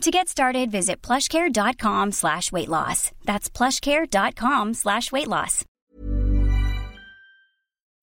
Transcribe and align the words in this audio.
To 0.00 0.10
get 0.10 0.28
started, 0.30 0.70
visit 0.70 1.02
plushcare.com 1.02 2.12
slash 2.12 2.50
weight 2.50 2.70
loss. 2.70 3.12
That's 3.26 3.50
plushcare.com 3.50 4.72
slash 4.72 5.12
weight 5.12 5.28
loss. 5.28 5.66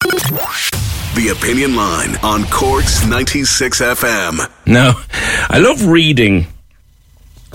The 0.02 1.35
Opinion 1.35 1.75
Line 1.75 2.16
on 2.22 2.44
Cork's 2.52 3.03
96 3.07 3.81
FM. 3.81 4.52
Now, 4.67 4.94
I 5.49 5.57
love 5.57 5.88
reading 5.88 6.45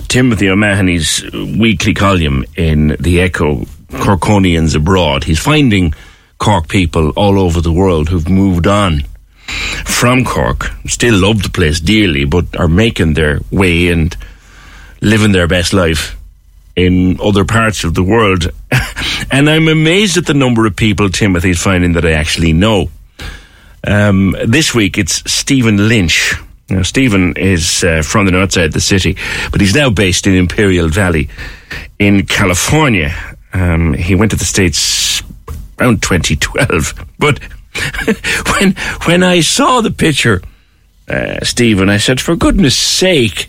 Timothy 0.09 0.49
O'Mahony's 0.49 1.23
weekly 1.33 1.95
column 1.95 2.45
in 2.57 2.97
The 2.99 3.21
Echo, 3.21 3.61
Corkonians 3.93 4.75
Abroad. 4.75 5.23
He's 5.23 5.39
finding 5.39 5.95
Cork 6.39 6.67
people 6.67 7.11
all 7.11 7.39
over 7.39 7.61
the 7.61 7.73
world 7.73 8.09
who've 8.09 8.29
moved 8.29 8.67
on 8.67 9.03
from 9.85 10.25
Cork, 10.25 10.73
still 10.87 11.17
love 11.21 11.45
the 11.45 11.49
place 11.49 11.79
dearly, 11.79 12.25
but 12.25 12.59
are 12.59 12.67
making 12.67 13.15
their 13.15 13.39
way 13.53 13.89
and 13.89 14.17
living 15.03 15.33
their 15.33 15.49
best 15.49 15.75
life 15.75 16.17
in 16.75 17.21
other 17.21 17.45
parts 17.45 17.85
of 17.85 17.95
the 17.95 18.03
world. 18.03 18.51
and 19.31 19.51
I'm 19.51 19.69
amazed 19.69 20.17
at 20.17 20.27
the 20.27 20.35
number 20.35 20.65
of 20.65 20.75
people 20.77 21.11
Timothy's 21.11 21.63
finding 21.63 21.93
that 21.93 22.07
I 22.07 22.13
actually 22.13 22.55
know. 22.55 22.89
Um, 23.85 24.35
this 24.47 24.75
week 24.75 24.97
it's 24.97 25.31
Stephen 25.31 25.89
Lynch. 25.89 26.35
Now, 26.71 26.83
Stephen 26.83 27.37
is 27.37 27.85
uh, 27.85 28.03
from 28.03 28.25
the 28.25 28.33
north 28.33 28.53
side 28.53 28.67
of 28.67 28.73
the 28.73 28.81
city, 28.81 29.19
but 29.51 29.61
he's 29.61 29.75
now 29.75 29.91
based 29.91 30.27
in 30.27 30.35
Imperial 30.35 30.89
Valley 30.89 31.29
in 31.99 32.25
California. 32.25 33.13
Um, 33.53 33.93
he 33.93 34.15
went 34.15 34.31
to 34.31 34.39
the 34.39 34.45
States 34.45 35.23
around 35.79 36.03
2012. 36.03 37.09
But 37.19 37.39
when, 38.59 38.75
when 39.05 39.23
I 39.23 39.41
saw 39.43 39.81
the 39.81 39.93
picture, 39.93 40.43
uh, 41.09 41.39
Stephen, 41.45 41.89
I 41.89 41.99
said, 41.99 42.21
for 42.21 42.35
goodness 42.35 42.77
sake, 42.77 43.49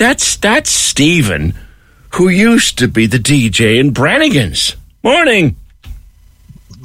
that's, 0.00 0.36
that's 0.36 0.70
Stephen 0.70 1.54
who 2.14 2.28
used 2.28 2.78
to 2.78 2.88
be 2.88 3.06
the 3.06 3.18
DJ 3.18 3.78
in 3.78 3.92
Brannigan's. 3.92 4.74
Morning. 5.02 5.56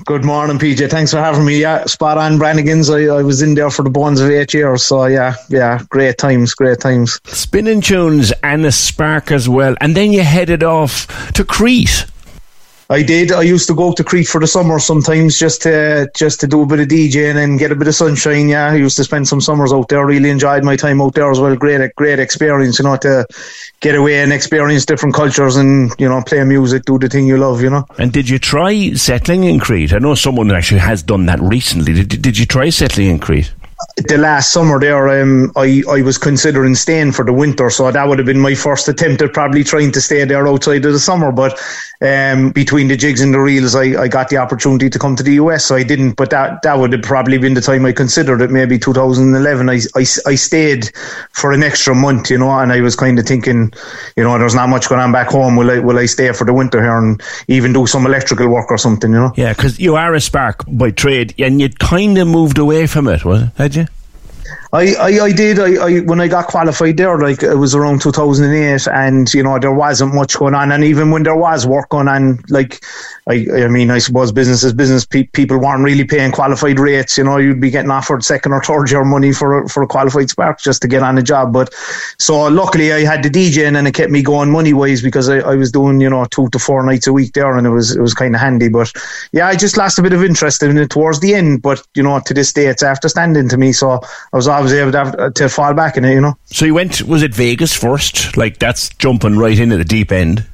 Good 0.03 0.23
morning, 0.23 0.59
PJ. 0.59 0.89
Thanks 0.91 1.11
for 1.11 1.17
having 1.17 1.45
me. 1.45 1.61
Yeah, 1.61 1.85
spot 1.85 2.17
on, 2.17 2.37
Brannigan's. 2.37 2.89
I, 2.89 3.05
I 3.05 3.23
was 3.23 3.41
in 3.41 3.55
there 3.55 3.71
for 3.71 3.83
the 3.83 3.89
bones 3.89 4.19
of 4.19 4.29
eight 4.29 4.53
years. 4.53 4.83
So, 4.83 5.05
yeah, 5.05 5.35
yeah, 5.49 5.79
great 5.89 6.17
times, 6.17 6.53
great 6.53 6.79
times. 6.79 7.19
Spinning 7.23 7.81
tunes 7.81 8.31
and 8.43 8.65
a 8.65 8.71
spark 8.71 9.31
as 9.31 9.49
well. 9.49 9.75
And 9.81 9.95
then 9.95 10.11
you 10.11 10.21
headed 10.21 10.61
off 10.61 11.07
to 11.33 11.43
Crete. 11.43 12.05
I 12.89 13.01
did. 13.01 13.31
I 13.31 13.41
used 13.41 13.67
to 13.67 13.73
go 13.73 13.93
to 13.93 14.03
Crete 14.03 14.27
for 14.27 14.39
the 14.39 14.47
summer 14.47 14.77
sometimes 14.77 15.39
just 15.39 15.63
to 15.63 16.09
just 16.15 16.39
to 16.41 16.47
do 16.47 16.61
a 16.61 16.65
bit 16.67 16.79
of 16.79 16.87
DJing 16.87 17.43
and 17.43 17.57
get 17.57 17.71
a 17.71 17.75
bit 17.75 17.87
of 17.87 17.95
sunshine. 17.95 18.47
Yeah, 18.47 18.71
I 18.71 18.75
used 18.75 18.95
to 18.97 19.03
spend 19.03 19.27
some 19.27 19.41
summers 19.41 19.73
out 19.73 19.89
there. 19.89 20.05
Really 20.05 20.29
enjoyed 20.29 20.63
my 20.63 20.75
time 20.75 21.01
out 21.01 21.15
there 21.15 21.29
as 21.31 21.39
well. 21.39 21.55
Great, 21.55 21.95
great 21.95 22.19
experience. 22.19 22.77
You 22.77 22.85
know, 22.85 22.97
to 22.97 23.25
get 23.79 23.95
away 23.95 24.21
and 24.21 24.31
experience 24.31 24.85
different 24.85 25.15
cultures 25.15 25.55
and 25.55 25.91
you 25.97 26.07
know 26.07 26.21
play 26.21 26.43
music, 26.43 26.85
do 26.85 26.99
the 26.99 27.09
thing 27.09 27.25
you 27.25 27.37
love. 27.37 27.61
You 27.61 27.71
know. 27.71 27.85
And 27.97 28.13
did 28.13 28.29
you 28.29 28.37
try 28.37 28.93
settling 28.93 29.45
in 29.45 29.59
Crete? 29.59 29.93
I 29.93 29.97
know 29.97 30.13
someone 30.13 30.51
actually 30.51 30.81
has 30.81 31.01
done 31.01 31.25
that 31.25 31.39
recently. 31.39 32.03
Did 32.03 32.21
Did 32.21 32.37
you 32.37 32.45
try 32.45 32.69
settling 32.69 33.07
in 33.07 33.19
Crete? 33.19 33.51
The 33.97 34.17
last 34.17 34.51
summer 34.51 34.79
there, 34.79 35.21
um, 35.21 35.51
I, 35.55 35.83
I 35.89 36.01
was 36.01 36.17
considering 36.17 36.75
staying 36.75 37.11
for 37.11 37.25
the 37.25 37.33
winter, 37.33 37.69
so 37.69 37.91
that 37.91 38.07
would 38.07 38.19
have 38.19 38.25
been 38.25 38.39
my 38.39 38.55
first 38.55 38.87
attempt 38.87 39.21
at 39.21 39.33
probably 39.33 39.63
trying 39.63 39.91
to 39.93 40.01
stay 40.01 40.23
there 40.25 40.47
outside 40.47 40.85
of 40.85 40.93
the 40.93 40.99
summer. 40.99 41.31
But 41.31 41.59
um, 42.01 42.51
between 42.51 42.87
the 42.87 42.97
jigs 42.97 43.21
and 43.21 43.33
the 43.33 43.39
reels, 43.39 43.75
I, 43.75 44.03
I 44.03 44.07
got 44.07 44.29
the 44.29 44.37
opportunity 44.37 44.89
to 44.89 44.99
come 44.99 45.15
to 45.15 45.23
the 45.23 45.33
US, 45.33 45.65
so 45.65 45.75
I 45.75 45.83
didn't. 45.83 46.13
But 46.13 46.29
that, 46.29 46.61
that 46.63 46.77
would 46.77 46.93
have 46.93 47.01
probably 47.03 47.37
been 47.37 47.53
the 47.53 47.61
time 47.61 47.85
I 47.85 47.91
considered 47.91 48.41
it, 48.41 48.51
maybe 48.51 48.79
2011. 48.79 49.69
I, 49.69 49.73
I, 49.73 49.99
I 49.99 50.35
stayed 50.35 50.91
for 51.31 51.51
an 51.51 51.63
extra 51.63 51.95
month, 51.95 52.29
you 52.29 52.37
know, 52.37 52.51
and 52.51 52.71
I 52.71 52.81
was 52.81 52.95
kind 52.95 53.19
of 53.19 53.25
thinking, 53.25 53.73
you 54.15 54.23
know, 54.23 54.37
there's 54.37 54.55
not 54.55 54.69
much 54.69 54.89
going 54.89 55.01
on 55.01 55.11
back 55.11 55.29
home. 55.29 55.55
Will 55.55 55.71
I, 55.71 55.79
will 55.79 55.97
I 55.97 56.05
stay 56.05 56.31
for 56.33 56.45
the 56.45 56.53
winter 56.53 56.81
here 56.81 56.97
and 56.97 57.21
even 57.47 57.73
do 57.73 57.87
some 57.87 58.05
electrical 58.05 58.47
work 58.47 58.71
or 58.71 58.77
something, 58.77 59.11
you 59.11 59.19
know? 59.19 59.33
Yeah, 59.35 59.53
because 59.53 59.79
you 59.79 59.95
are 59.95 60.13
a 60.13 60.21
spark 60.21 60.63
by 60.67 60.91
trade, 60.91 61.33
and 61.39 61.61
you 61.61 61.69
kind 61.69 62.17
of 62.17 62.27
moved 62.27 62.57
away 62.57 62.87
from 62.87 63.07
it, 63.07 63.23
was 63.23 63.43
it? 63.43 63.49
Had 63.75 63.89
you? 63.89 63.95
I, 64.75 64.93
I, 64.95 65.23
I 65.23 65.31
did. 65.31 65.57
I, 65.57 65.75
I 65.75 65.99
when 66.01 66.19
I 66.19 66.27
got 66.27 66.47
qualified 66.47 66.97
there, 66.97 67.17
like 67.17 67.41
it 67.43 67.55
was 67.55 67.75
around 67.75 68.01
2008, 68.01 68.87
and 68.89 69.33
you 69.33 69.41
know 69.41 69.57
there 69.57 69.73
wasn't 69.73 70.13
much 70.13 70.37
going 70.37 70.53
on, 70.53 70.69
and 70.73 70.83
even 70.83 71.11
when 71.11 71.23
there 71.23 71.35
was 71.35 71.65
work 71.65 71.87
going 71.89 72.09
on, 72.09 72.43
like 72.49 72.83
I, 73.27 73.47
I 73.53 73.67
mean, 73.69 73.89
I 73.89 73.99
suppose 73.99 74.33
business 74.33 74.65
is 74.65 74.73
business. 74.73 75.05
Pe- 75.05 75.23
people 75.23 75.57
weren't 75.59 75.83
really 75.83 76.03
paying 76.03 76.33
qualified 76.33 76.77
rates. 76.77 77.17
You 77.17 77.23
know, 77.23 77.37
you'd 77.37 77.61
be 77.61 77.69
getting 77.69 77.89
offered 77.89 78.25
second 78.25 78.51
or 78.51 78.61
third 78.61 78.91
year 78.91 79.05
money 79.05 79.31
for 79.31 79.65
for 79.69 79.81
a 79.81 79.87
qualified 79.87 80.29
spark 80.29 80.59
just 80.59 80.81
to 80.81 80.89
get 80.89 81.03
on 81.03 81.17
a 81.17 81.23
job. 81.23 81.53
But 81.53 81.73
so 82.19 82.47
luckily, 82.47 82.91
I 82.91 83.05
had 83.05 83.23
the 83.23 83.29
DJ, 83.29 83.65
and 83.67 83.87
it 83.87 83.93
kept 83.93 84.11
me 84.11 84.21
going 84.21 84.51
money 84.51 84.73
wise 84.73 85.01
because 85.01 85.29
I, 85.29 85.37
I 85.37 85.55
was 85.55 85.71
doing 85.71 86.01
you 86.01 86.09
know 86.09 86.25
two 86.25 86.49
to 86.49 86.59
four 86.59 86.83
nights 86.83 87.07
a 87.07 87.13
week 87.13 87.31
there, 87.31 87.55
and 87.57 87.65
it 87.65 87.71
was 87.71 87.95
it 87.95 88.01
was 88.01 88.13
kind 88.13 88.35
of 88.35 88.41
handy. 88.41 88.67
But 88.67 88.91
yeah, 89.31 89.47
I 89.47 89.55
just 89.55 89.77
lost 89.77 89.99
a 89.99 90.03
bit 90.03 90.11
of 90.11 90.21
interest 90.21 90.61
in 90.61 90.77
it 90.77 90.89
towards 90.89 91.21
the 91.21 91.33
end. 91.33 91.61
But 91.61 91.81
you 91.95 92.03
know, 92.03 92.19
to 92.19 92.33
this 92.33 92.51
day, 92.51 92.67
it's 92.67 92.83
after 92.83 93.07
standing 93.07 93.47
to 93.47 93.57
me, 93.57 93.71
so 93.71 94.01
I 94.33 94.37
was 94.37 94.49
always 94.65 94.81
able 94.81 94.91
to, 94.91 94.97
have, 94.97 95.15
uh, 95.19 95.29
to 95.31 95.49
fall 95.49 95.73
back 95.73 95.97
in 95.97 96.05
it. 96.05 96.13
You 96.13 96.21
know. 96.21 96.37
So 96.45 96.65
you 96.65 96.73
went? 96.73 97.01
Was 97.03 97.23
it 97.23 97.33
Vegas 97.33 97.73
first? 97.75 98.35
Like 98.37 98.59
that's 98.59 98.89
jumping 98.89 99.37
right 99.37 99.57
into 99.57 99.77
the 99.77 99.85
deep 99.85 100.11
end. 100.11 100.45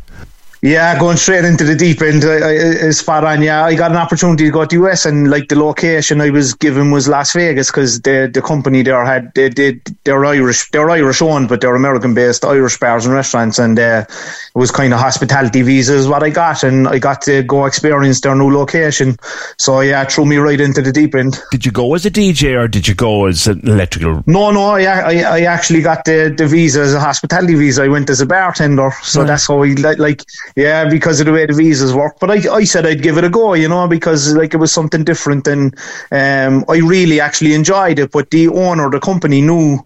Yeah, 0.64 1.00
going 1.00 1.18
straight 1.18 1.44
into 1.44 1.64
the 1.64 1.76
deep 1.76 2.04
end 2.04 2.24
is 2.24 3.00
spot 3.00 3.24
on. 3.24 3.42
Yeah, 3.42 3.66
I 3.66 3.74
got 3.74 3.90
an 3.90 3.98
opportunity 3.98 4.46
to 4.46 4.52
go 4.52 4.64
to 4.64 4.68
the 4.78 4.86
US, 4.86 5.08
and 5.08 5.32
like 5.32 5.48
the 5.48 5.58
location 5.58 6.22
I 6.22 6.30
was 6.30 6.54
given 6.54 6.92
was 6.92 7.08
Las 7.08 7.34
Vegas 7.34 7.72
because 7.72 8.02
the 8.02 8.30
the 8.32 8.44
company 8.44 8.84
there 8.84 9.04
had 9.04 9.34
they 9.34 9.50
did 9.50 9.82
they're 10.04 10.24
Irish 10.24 10.70
they're 10.70 10.92
Irish 10.92 11.20
owned, 11.20 11.50
but 11.50 11.62
they're 11.62 11.74
American 11.74 12.14
based 12.14 12.46
Irish 12.46 12.78
bars 12.78 13.08
and 13.08 13.16
restaurants, 13.16 13.58
and 13.58 13.80
uh, 13.80 14.06
it 14.08 14.56
was 14.56 14.70
kind 14.70 14.94
of 14.94 15.00
hospitality 15.00 15.64
visas 15.64 16.08
what 16.08 16.22
I 16.22 16.30
got, 16.30 16.62
and 16.62 16.88
I 16.88 17.00
got 17.00 17.24
to 17.24 17.42
go 17.42 17.66
experience 17.66 18.22
their 18.22 18.36
new 18.36 18.54
location. 18.56 19.18
So 19.58 19.80
yeah, 19.80 20.06
threw 20.06 20.26
me 20.26 20.38
right 20.38 20.62
into 20.62 20.84
the 20.84 20.92
deep 20.92 21.16
end. 21.16 21.40
Did 21.50 21.66
you 21.66 21.72
go 21.72 21.96
as 21.96 22.06
a 22.06 22.12
DJ 22.12 22.56
or 22.56 22.68
did 22.68 22.88
you 22.88 22.94
go 22.94 23.26
as 23.26 23.48
an 23.48 23.68
electrical? 23.68 24.24
No, 24.28 24.52
no, 24.52 24.66
I 24.66 24.84
I, 24.84 25.14
I 25.22 25.40
actually 25.42 25.82
got 25.82 26.06
the 26.06 26.32
the 26.38 26.46
visa 26.46 26.82
as 26.82 26.94
a 26.94 27.00
hospitality 27.00 27.56
visa. 27.56 27.82
I 27.82 27.88
went 27.88 28.12
as 28.12 28.22
a 28.22 28.28
bartender, 28.28 28.92
so 29.02 29.22
right. 29.22 29.28
that's 29.28 29.48
how 29.48 29.64
I 29.64 29.74
like 29.98 30.22
yeah, 30.56 30.90
because 30.90 31.20
of 31.20 31.26
the 31.26 31.32
way 31.32 31.46
the 31.46 31.54
visas 31.54 31.94
work. 31.94 32.18
But 32.20 32.32
I, 32.32 32.54
I 32.54 32.64
said 32.64 32.86
I'd 32.86 33.02
give 33.02 33.18
it 33.18 33.24
a 33.24 33.30
go, 33.30 33.54
you 33.54 33.68
know, 33.70 33.88
because 33.88 34.34
like 34.36 34.54
it 34.54 34.58
was 34.58 34.72
something 34.72 35.04
different, 35.04 35.48
and 35.48 35.76
um, 36.12 36.66
I 36.70 36.78
really 36.78 37.20
actually 37.20 37.54
enjoyed 37.54 38.00
it. 38.00 38.12
But 38.12 38.30
the 38.32 38.48
owner, 38.50 38.90
the 38.90 39.00
company, 39.00 39.42
knew 39.42 39.80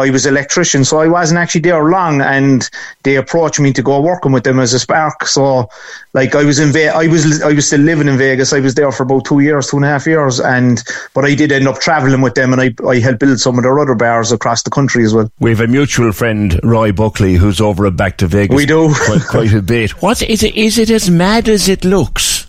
I 0.00 0.10
was 0.10 0.26
an 0.26 0.34
electrician, 0.34 0.84
so 0.84 0.98
I 0.98 1.08
wasn't 1.08 1.38
actually 1.38 1.62
there 1.62 1.82
long, 1.84 2.20
and 2.20 2.68
they 3.02 3.16
approached 3.16 3.60
me 3.60 3.72
to 3.72 3.82
go 3.82 4.00
working 4.00 4.32
with 4.32 4.44
them 4.44 4.58
as 4.58 4.72
a 4.72 4.78
spark. 4.78 5.26
So, 5.26 5.68
like 6.14 6.34
I 6.34 6.44
was 6.44 6.58
in 6.58 6.72
Ve- 6.72 6.88
I 6.88 7.06
was 7.06 7.42
I 7.42 7.52
was 7.52 7.66
still 7.66 7.80
living 7.80 8.08
in 8.08 8.18
Vegas. 8.18 8.52
I 8.52 8.60
was 8.60 8.74
there 8.74 8.90
for 8.92 9.04
about 9.04 9.24
two 9.24 9.40
years, 9.40 9.68
two 9.68 9.76
and 9.76 9.84
a 9.84 9.88
half 9.88 10.06
years, 10.06 10.40
and 10.40 10.82
but 11.14 11.24
I 11.24 11.34
did 11.34 11.52
end 11.52 11.68
up 11.68 11.80
traveling 11.80 12.20
with 12.20 12.34
them, 12.34 12.52
and 12.52 12.60
I 12.60 12.74
I 12.88 12.98
helped 12.98 13.20
build 13.20 13.38
some 13.38 13.58
of 13.58 13.62
their 13.62 13.78
other 13.78 13.94
bars 13.94 14.32
across 14.32 14.62
the 14.62 14.70
country 14.70 15.04
as 15.04 15.14
well. 15.14 15.30
We 15.38 15.50
have 15.50 15.60
a 15.60 15.66
mutual 15.66 16.12
friend, 16.12 16.58
Roy 16.62 16.92
Buckley, 16.92 17.34
who's 17.34 17.60
over 17.60 17.86
at 17.86 17.96
Back 17.96 18.16
to 18.18 18.26
Vegas. 18.26 18.56
We 18.56 18.66
do 18.66 18.92
quite, 18.94 19.22
quite 19.22 19.52
a 19.52 19.62
bit. 19.62 19.90
What 20.02 20.22
is 20.22 20.42
it? 20.42 20.54
Is 20.54 20.78
it 20.78 20.90
as 20.90 21.10
mad 21.10 21.48
as 21.48 21.68
it 21.68 21.84
looks? 21.84 22.39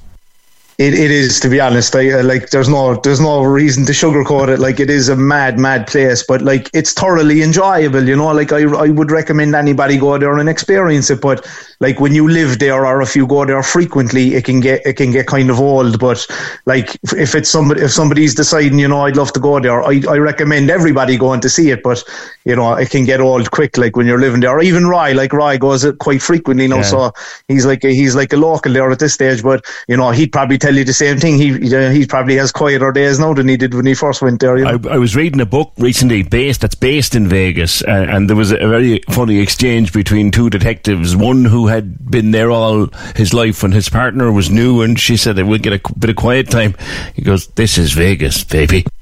It, 0.82 0.96
it 0.96 1.12
is 1.12 1.40
to 1.42 1.50
be 1.50 1.60
honest. 1.60 1.96
I, 1.96 2.10
uh, 2.10 2.24
like 2.24 2.50
there's 2.50 2.68
no 2.68 2.96
there's 2.96 3.20
no 3.20 3.44
reason 3.44 3.86
to 3.86 3.92
sugarcoat 3.92 4.50
it. 4.50 4.60
Like 4.60 4.80
it 4.80 4.90
is 4.90 5.10
a 5.10 5.16
mad 5.16 5.60
mad 5.60 5.86
place, 5.86 6.24
but 6.28 6.42
like 6.42 6.72
it's 6.74 6.92
thoroughly 6.92 7.44
enjoyable. 7.44 8.08
You 8.08 8.16
know, 8.16 8.32
like 8.32 8.52
I 8.52 8.64
I 8.64 8.90
would 8.90 9.12
recommend 9.12 9.54
anybody 9.54 9.98
go 9.98 10.18
there 10.18 10.36
and 10.40 10.50
experience 10.50 11.12
it. 11.12 11.22
But 11.22 11.48
like 11.82 12.00
when 12.00 12.16
you 12.16 12.28
live 12.28 12.58
there 12.58 12.84
or 12.86 13.00
if 13.04 13.16
you 13.16 13.28
go 13.28 13.46
there 13.46 13.62
frequently, 13.62 14.34
it 14.34 14.46
can 14.46 14.60
get 14.60 14.82
it 14.84 14.94
can 14.94 15.12
get 15.12 15.28
kind 15.28 15.52
of 15.52 15.60
old. 15.60 16.00
But 16.00 16.26
like 16.66 16.98
if 17.14 17.36
it's 17.36 17.50
somebody 17.50 17.82
if 17.82 17.92
somebody's 17.92 18.34
deciding, 18.34 18.80
you 18.80 18.88
know, 18.88 19.02
I'd 19.02 19.18
love 19.18 19.34
to 19.34 19.40
go 19.40 19.60
there, 19.60 19.84
I, 19.84 20.02
I 20.10 20.18
recommend 20.18 20.72
everybody 20.72 21.16
going 21.16 21.42
to 21.42 21.50
see 21.50 21.70
it. 21.70 21.84
But 21.84 22.04
you 22.46 22.56
know, 22.56 22.74
it 22.74 22.90
can 22.90 23.06
get 23.06 23.22
old 23.22 23.52
quick. 23.52 23.78
Like 23.78 23.96
when 23.96 24.08
you're 24.08 24.20
living 24.20 24.40
there, 24.42 24.50
or 24.50 24.62
even 24.62 24.88
Rye, 24.88 25.12
like 25.12 25.32
Roy 25.34 25.60
goes 25.60 25.84
it 25.84 26.00
quite 26.00 26.24
frequently 26.24 26.68
now. 26.68 26.78
Yeah. 26.78 26.82
So 26.82 27.12
he's 27.48 27.68
like 27.68 27.84
a, 27.84 27.90
he's 27.94 28.16
like 28.16 28.34
a 28.34 28.38
local 28.38 28.74
there 28.74 28.90
at 28.90 29.00
this 29.00 29.14
stage. 29.14 29.44
But 29.44 29.64
you 29.88 29.98
know, 29.98 30.12
he'd 30.12 30.32
probably 30.32 30.58
tell 30.58 30.71
you 30.78 30.84
the 30.84 30.94
same 30.94 31.18
thing. 31.18 31.38
He 31.38 31.52
he 31.60 32.06
probably 32.06 32.36
has 32.36 32.52
quieter 32.52 32.92
days 32.92 33.20
now 33.20 33.34
than 33.34 33.48
he 33.48 33.58
did 33.58 33.74
when 33.74 33.86
he 33.86 33.94
first 33.94 34.22
went 34.22 34.40
there. 34.40 34.58
You 34.58 34.66
know? 34.66 34.90
I, 34.90 34.96
I, 34.96 34.98
was 34.98 35.16
reading 35.16 35.42
a 35.42 35.46
book 35.46 35.74
recently 35.78 36.24
based 36.24 36.62
that's 36.62 36.76
based 36.76 37.16
in 37.16 37.28
Vegas, 37.28 37.82
uh, 37.84 38.06
and 38.10 38.30
there 38.30 38.36
was 38.36 38.52
a 38.52 38.58
very 38.58 39.02
funny 39.10 39.40
exchange 39.40 39.94
between 39.94 40.32
two 40.32 40.50
detectives. 40.50 41.16
One 41.16 41.46
who 41.46 41.68
had 41.68 42.10
been 42.10 42.32
there 42.32 42.52
all 42.52 42.88
his 43.16 43.34
life 43.34 43.64
and 43.64 43.74
his 43.74 43.90
partner 43.90 44.32
was 44.32 44.50
new, 44.50 44.82
and 44.82 45.00
she 45.00 45.18
said, 45.18 45.38
"We'll 45.38 45.60
get 45.60 45.74
a 45.74 45.94
bit 45.98 46.10
of 46.10 46.16
quiet 46.16 46.50
time." 46.50 46.76
He 47.16 47.22
goes, 47.22 47.48
"This 47.48 47.78
is 47.78 47.94
Vegas, 47.94 48.44
baby." 48.44 48.86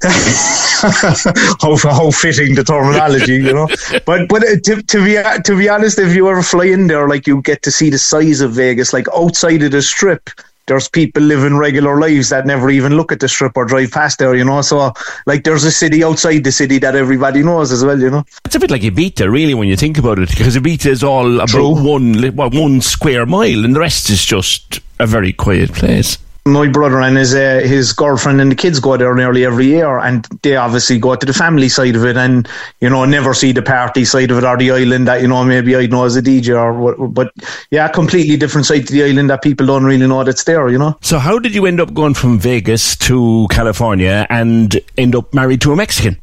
how, 1.60 1.76
how 1.76 2.10
fitting 2.10 2.54
the 2.54 2.64
terminology, 2.64 3.34
you 3.34 3.52
know. 3.52 3.68
But 4.06 4.28
but 4.28 4.42
uh, 4.42 4.56
to, 4.64 4.82
to 4.82 5.04
be 5.04 5.42
to 5.42 5.56
be 5.56 5.68
honest, 5.68 5.98
if 5.98 6.14
you 6.14 6.28
ever 6.28 6.42
fly 6.42 6.66
in 6.66 6.86
there, 6.86 7.08
like 7.08 7.26
you 7.26 7.42
get 7.42 7.62
to 7.62 7.70
see 7.70 7.90
the 7.90 7.98
size 7.98 8.40
of 8.40 8.52
Vegas, 8.52 8.92
like 8.92 9.06
outside 9.14 9.62
of 9.62 9.72
the 9.72 9.82
strip 9.82 10.30
there's 10.70 10.88
people 10.88 11.20
living 11.20 11.56
regular 11.56 11.98
lives 11.98 12.28
that 12.28 12.46
never 12.46 12.70
even 12.70 12.96
look 12.96 13.10
at 13.10 13.18
the 13.18 13.26
strip 13.26 13.56
or 13.56 13.64
drive 13.64 13.90
past 13.90 14.20
there, 14.20 14.36
you 14.36 14.44
know. 14.44 14.62
So, 14.62 14.92
like, 15.26 15.42
there's 15.42 15.64
a 15.64 15.70
city 15.72 16.04
outside 16.04 16.44
the 16.44 16.52
city 16.52 16.78
that 16.78 16.94
everybody 16.94 17.42
knows 17.42 17.72
as 17.72 17.84
well, 17.84 18.00
you 18.00 18.08
know. 18.08 18.24
It's 18.44 18.54
a 18.54 18.60
bit 18.60 18.70
like 18.70 18.82
Ibiza, 18.82 19.28
really, 19.28 19.52
when 19.52 19.66
you 19.66 19.74
think 19.74 19.98
about 19.98 20.20
it, 20.20 20.28
because 20.28 20.56
Ibiza 20.56 20.86
is 20.86 21.02
all 21.02 21.40
about 21.40 21.48
True. 21.48 21.74
one 21.74 22.22
one 22.36 22.80
square 22.80 23.26
mile, 23.26 23.64
and 23.64 23.74
the 23.74 23.80
rest 23.80 24.10
is 24.10 24.24
just 24.24 24.78
a 25.00 25.08
very 25.08 25.32
quiet 25.32 25.72
place 25.72 26.18
my 26.46 26.68
brother 26.68 27.00
and 27.00 27.16
his 27.16 27.34
uh, 27.34 27.60
his 27.62 27.92
girlfriend 27.92 28.40
and 28.40 28.50
the 28.50 28.56
kids 28.56 28.80
go 28.80 28.96
there 28.96 29.14
nearly 29.14 29.44
every 29.44 29.66
year, 29.66 29.98
and 29.98 30.26
they 30.42 30.56
obviously 30.56 30.98
go 30.98 31.14
to 31.14 31.26
the 31.26 31.32
family 31.32 31.68
side 31.68 31.96
of 31.96 32.04
it, 32.04 32.16
and 32.16 32.48
you 32.80 32.88
know 32.88 33.04
never 33.04 33.34
see 33.34 33.52
the 33.52 33.62
party 33.62 34.04
side 34.04 34.30
of 34.30 34.38
it 34.38 34.44
or 34.44 34.56
the 34.56 34.70
island 34.70 35.06
that 35.06 35.20
you 35.20 35.28
know 35.28 35.44
maybe 35.44 35.76
I 35.76 35.86
know 35.86 36.04
as 36.04 36.16
a 36.16 36.22
DJ 36.22 36.56
or 36.56 36.72
what. 36.72 37.14
But 37.14 37.32
yeah, 37.70 37.88
completely 37.88 38.36
different 38.36 38.66
side 38.66 38.86
to 38.86 38.92
the 38.92 39.04
island 39.04 39.30
that 39.30 39.42
people 39.42 39.66
don't 39.66 39.84
really 39.84 40.06
know 40.06 40.24
that's 40.24 40.44
there. 40.44 40.68
You 40.68 40.78
know. 40.78 40.96
So 41.02 41.18
how 41.18 41.38
did 41.38 41.54
you 41.54 41.66
end 41.66 41.80
up 41.80 41.92
going 41.92 42.14
from 42.14 42.38
Vegas 42.38 42.96
to 42.96 43.46
California 43.50 44.26
and 44.30 44.80
end 44.96 45.14
up 45.14 45.32
married 45.34 45.60
to 45.62 45.72
a 45.72 45.76
Mexican? 45.76 46.18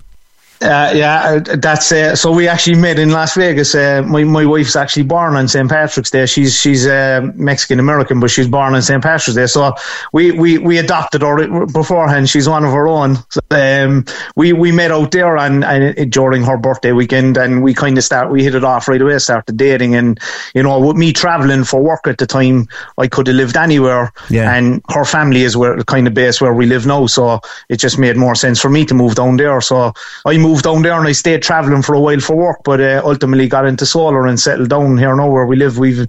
Uh, 0.59 0.91
yeah, 0.95 1.39
uh, 1.47 1.55
that's 1.57 1.91
uh, 1.91 2.15
so. 2.15 2.31
We 2.31 2.47
actually 2.47 2.77
met 2.77 2.97
in 2.97 3.11
Las 3.11 3.35
Vegas. 3.35 3.75
Uh, 3.75 4.01
my 4.07 4.23
my 4.23 4.43
wife's 4.43 4.75
actually 4.75 5.03
born 5.03 5.35
on 5.35 5.47
St 5.47 5.69
Patrick's 5.69 6.09
Day. 6.09 6.25
She's 6.25 6.59
she's 6.59 6.87
uh, 6.87 7.29
Mexican 7.35 7.79
American, 7.79 8.19
but 8.19 8.31
she's 8.31 8.47
born 8.47 8.73
on 8.73 8.81
St 8.81 9.03
Patrick's 9.03 9.35
Day. 9.35 9.45
So 9.45 9.73
we, 10.13 10.31
we, 10.31 10.57
we 10.57 10.79
adopted 10.79 11.21
her 11.21 11.67
beforehand. 11.67 12.27
She's 12.27 12.49
one 12.49 12.63
of 12.63 12.71
her 12.71 12.87
own. 12.87 13.17
Um, 13.51 14.05
we 14.35 14.51
we 14.51 14.71
met 14.71 14.89
out 14.89 15.11
there 15.11 15.37
and, 15.37 15.63
and 15.63 16.11
during 16.11 16.43
her 16.43 16.57
birthday 16.57 16.91
weekend, 16.91 17.37
and 17.37 17.61
we 17.61 17.75
kind 17.75 17.95
of 17.95 18.03
start 18.03 18.31
we 18.31 18.43
hit 18.43 18.55
it 18.55 18.63
off 18.63 18.87
right 18.87 19.01
away. 19.01 19.19
Started 19.19 19.57
dating, 19.57 19.93
and 19.93 20.19
you 20.55 20.63
know, 20.63 20.79
with 20.79 20.97
me 20.97 21.13
traveling 21.13 21.65
for 21.65 21.83
work 21.83 22.07
at 22.07 22.17
the 22.17 22.25
time, 22.25 22.67
I 22.97 23.07
could 23.07 23.27
have 23.27 23.35
lived 23.35 23.57
anywhere. 23.57 24.11
Yeah. 24.31 24.55
And 24.55 24.81
her 24.89 25.05
family 25.05 25.43
is 25.43 25.55
where 25.55 25.77
kind 25.83 26.07
of 26.07 26.15
base 26.15 26.41
where 26.41 26.53
we 26.53 26.65
live 26.65 26.87
now, 26.87 27.05
so 27.05 27.41
it 27.69 27.77
just 27.77 27.99
made 27.99 28.17
more 28.17 28.33
sense 28.33 28.59
for 28.59 28.71
me 28.71 28.85
to 28.85 28.95
move 28.95 29.13
down 29.13 29.37
there. 29.37 29.61
So 29.61 29.93
I 30.25 30.37
moved 30.37 30.46
down 30.55 30.81
there 30.81 30.93
and 30.93 31.07
I 31.07 31.11
stayed 31.11 31.41
travelling 31.41 31.81
for 31.81 31.95
a 31.95 31.99
while 31.99 32.19
for 32.19 32.35
work, 32.35 32.61
but 32.63 32.79
uh, 32.79 33.01
ultimately 33.03 33.47
got 33.47 33.65
into 33.65 33.85
solar 33.85 34.25
and 34.25 34.39
settled 34.39 34.69
down 34.69 34.97
here 34.97 35.15
now 35.15 35.29
where 35.29 35.45
we 35.45 35.55
live. 35.55 35.77
We've 35.77 36.07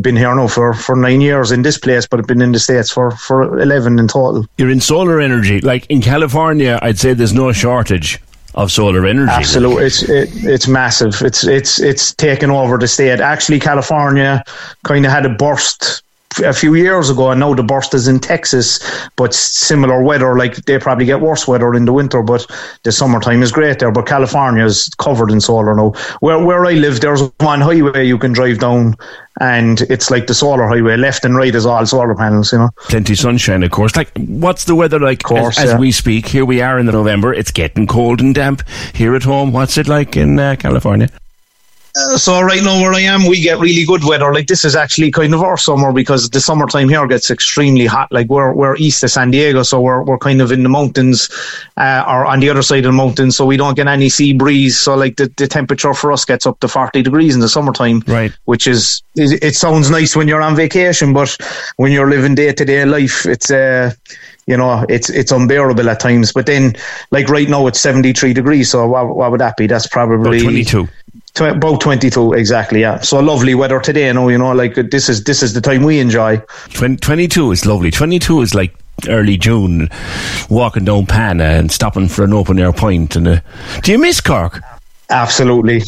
been 0.00 0.16
here 0.16 0.34
now 0.34 0.48
for, 0.48 0.74
for 0.74 0.96
nine 0.96 1.20
years 1.20 1.50
in 1.52 1.62
this 1.62 1.78
place, 1.78 2.06
but 2.06 2.20
I've 2.20 2.26
been 2.26 2.42
in 2.42 2.52
the 2.52 2.58
States 2.58 2.90
for, 2.90 3.10
for 3.12 3.58
11 3.58 3.98
in 3.98 4.08
total. 4.08 4.46
You're 4.58 4.70
in 4.70 4.80
solar 4.80 5.20
energy. 5.20 5.60
Like 5.60 5.86
in 5.90 6.00
California, 6.00 6.78
I'd 6.82 6.98
say 6.98 7.12
there's 7.12 7.34
no 7.34 7.52
shortage 7.52 8.20
of 8.54 8.72
solar 8.72 9.06
energy. 9.06 9.30
Absolutely, 9.30 9.84
it's 9.84 10.02
it, 10.02 10.28
it's 10.44 10.66
massive. 10.66 11.22
It's 11.22 11.46
it's 11.46 11.80
it's 11.80 12.14
taken 12.14 12.50
over 12.50 12.78
the 12.78 12.88
state. 12.88 13.20
Actually, 13.20 13.60
California 13.60 14.42
kind 14.82 15.06
of 15.06 15.12
had 15.12 15.24
a 15.24 15.28
burst 15.28 16.02
a 16.38 16.52
few 16.52 16.74
years 16.74 17.10
ago, 17.10 17.30
and 17.30 17.40
now 17.40 17.54
the 17.54 17.62
burst 17.62 17.94
is 17.94 18.06
in 18.08 18.20
Texas, 18.20 18.78
but 19.16 19.34
similar 19.34 20.02
weather. 20.02 20.36
Like 20.36 20.56
they 20.66 20.78
probably 20.78 21.04
get 21.04 21.20
worse 21.20 21.48
weather 21.48 21.74
in 21.74 21.84
the 21.84 21.92
winter, 21.92 22.22
but 22.22 22.46
the 22.84 22.92
summertime 22.92 23.42
is 23.42 23.52
great 23.52 23.78
there. 23.78 23.90
But 23.90 24.06
California 24.06 24.64
is 24.64 24.88
covered 24.98 25.30
in 25.30 25.40
solar 25.40 25.74
now. 25.74 25.90
Where 26.20 26.42
where 26.44 26.64
I 26.64 26.72
live, 26.72 27.00
there's 27.00 27.22
one 27.38 27.60
highway 27.60 28.06
you 28.06 28.18
can 28.18 28.32
drive 28.32 28.58
down, 28.58 28.94
and 29.40 29.80
it's 29.82 30.10
like 30.10 30.26
the 30.26 30.34
solar 30.34 30.68
highway. 30.68 30.96
Left 30.96 31.24
and 31.24 31.36
right 31.36 31.54
is 31.54 31.66
all 31.66 31.84
solar 31.84 32.14
panels. 32.14 32.52
You 32.52 32.58
know, 32.58 32.70
plenty 32.88 33.14
sunshine, 33.14 33.62
of 33.62 33.70
course. 33.70 33.96
Like, 33.96 34.10
what's 34.16 34.64
the 34.64 34.74
weather 34.74 35.00
like 35.00 35.22
course, 35.22 35.58
as, 35.58 35.70
as 35.70 35.80
we 35.80 35.90
speak? 35.92 36.26
Here 36.26 36.44
we 36.44 36.62
are 36.62 36.78
in 36.78 36.86
the 36.86 36.92
November. 36.92 37.34
It's 37.34 37.50
getting 37.50 37.86
cold 37.86 38.20
and 38.20 38.34
damp 38.34 38.62
here 38.94 39.14
at 39.14 39.24
home. 39.24 39.52
What's 39.52 39.76
it 39.78 39.88
like 39.88 40.16
in 40.16 40.38
uh, 40.38 40.56
California? 40.56 41.10
Uh, 41.96 42.16
so 42.16 42.40
right 42.40 42.62
now 42.62 42.80
where 42.80 42.92
I 42.92 43.00
am, 43.00 43.26
we 43.26 43.40
get 43.40 43.58
really 43.58 43.84
good 43.84 44.04
weather. 44.04 44.32
Like 44.32 44.46
this 44.46 44.64
is 44.64 44.76
actually 44.76 45.10
kind 45.10 45.34
of 45.34 45.42
our 45.42 45.56
summer 45.56 45.92
because 45.92 46.30
the 46.30 46.40
summertime 46.40 46.88
here 46.88 47.06
gets 47.06 47.30
extremely 47.30 47.86
hot. 47.86 48.10
Like 48.12 48.28
we're 48.28 48.52
we're 48.52 48.76
east 48.76 49.02
of 49.02 49.10
San 49.10 49.30
Diego, 49.30 49.62
so 49.62 49.80
we're 49.80 50.02
we're 50.02 50.18
kind 50.18 50.40
of 50.40 50.52
in 50.52 50.62
the 50.62 50.68
mountains, 50.68 51.28
uh, 51.76 52.04
or 52.06 52.26
on 52.26 52.40
the 52.40 52.48
other 52.48 52.62
side 52.62 52.84
of 52.84 52.92
the 52.92 52.96
mountains, 52.96 53.36
so 53.36 53.44
we 53.44 53.56
don't 53.56 53.74
get 53.74 53.88
any 53.88 54.08
sea 54.08 54.32
breeze. 54.32 54.78
So 54.78 54.94
like 54.94 55.16
the, 55.16 55.32
the 55.36 55.48
temperature 55.48 55.94
for 55.94 56.12
us 56.12 56.24
gets 56.24 56.46
up 56.46 56.60
to 56.60 56.68
forty 56.68 57.02
degrees 57.02 57.34
in 57.34 57.40
the 57.40 57.48
summertime, 57.48 58.02
right? 58.06 58.32
Which 58.44 58.66
is 58.66 59.02
it, 59.16 59.42
it 59.42 59.56
sounds 59.56 59.90
nice 59.90 60.14
when 60.14 60.28
you're 60.28 60.42
on 60.42 60.54
vacation, 60.54 61.12
but 61.12 61.36
when 61.76 61.90
you're 61.90 62.08
living 62.08 62.34
day 62.34 62.52
to 62.52 62.64
day 62.64 62.84
life, 62.84 63.26
it's 63.26 63.50
uh 63.50 63.92
you 64.46 64.56
know, 64.56 64.84
it's 64.88 65.10
it's 65.10 65.30
unbearable 65.30 65.88
at 65.88 66.00
times. 66.00 66.32
But 66.32 66.46
then, 66.46 66.74
like 67.12 67.28
right 67.28 67.48
now, 67.48 67.66
it's 67.68 67.80
seventy 67.80 68.12
three 68.12 68.32
degrees. 68.32 68.70
So 68.70 68.86
what, 68.88 69.14
what 69.14 69.30
would 69.30 69.40
that 69.40 69.56
be? 69.56 69.68
That's 69.68 69.86
probably 69.86 70.40
twenty 70.40 70.64
two. 70.64 70.88
Tw- 71.40 71.56
about 71.56 71.80
22 71.80 72.34
exactly 72.34 72.82
yeah. 72.82 73.00
So 73.00 73.18
lovely 73.18 73.54
weather 73.54 73.80
today 73.80 74.08
you 74.08 74.12
know 74.12 74.28
you 74.28 74.36
know 74.36 74.52
like 74.52 74.74
this 74.74 75.08
is 75.08 75.24
this 75.24 75.42
is 75.42 75.54
the 75.54 75.62
time 75.62 75.82
we 75.84 75.98
enjoy. 75.98 76.42
22 76.74 77.52
is 77.52 77.64
lovely. 77.64 77.90
22 77.90 78.42
is 78.42 78.54
like 78.54 78.74
early 79.08 79.38
June 79.38 79.88
walking 80.50 80.84
down 80.84 81.06
Pana 81.06 81.44
and 81.44 81.72
stopping 81.72 82.08
for 82.08 82.24
an 82.24 82.34
open 82.34 82.58
air 82.58 82.74
pint 82.74 83.16
and 83.16 83.26
uh, 83.26 83.40
do 83.82 83.92
you 83.92 83.98
miss 83.98 84.20
Cork? 84.20 84.60
Absolutely 85.08 85.82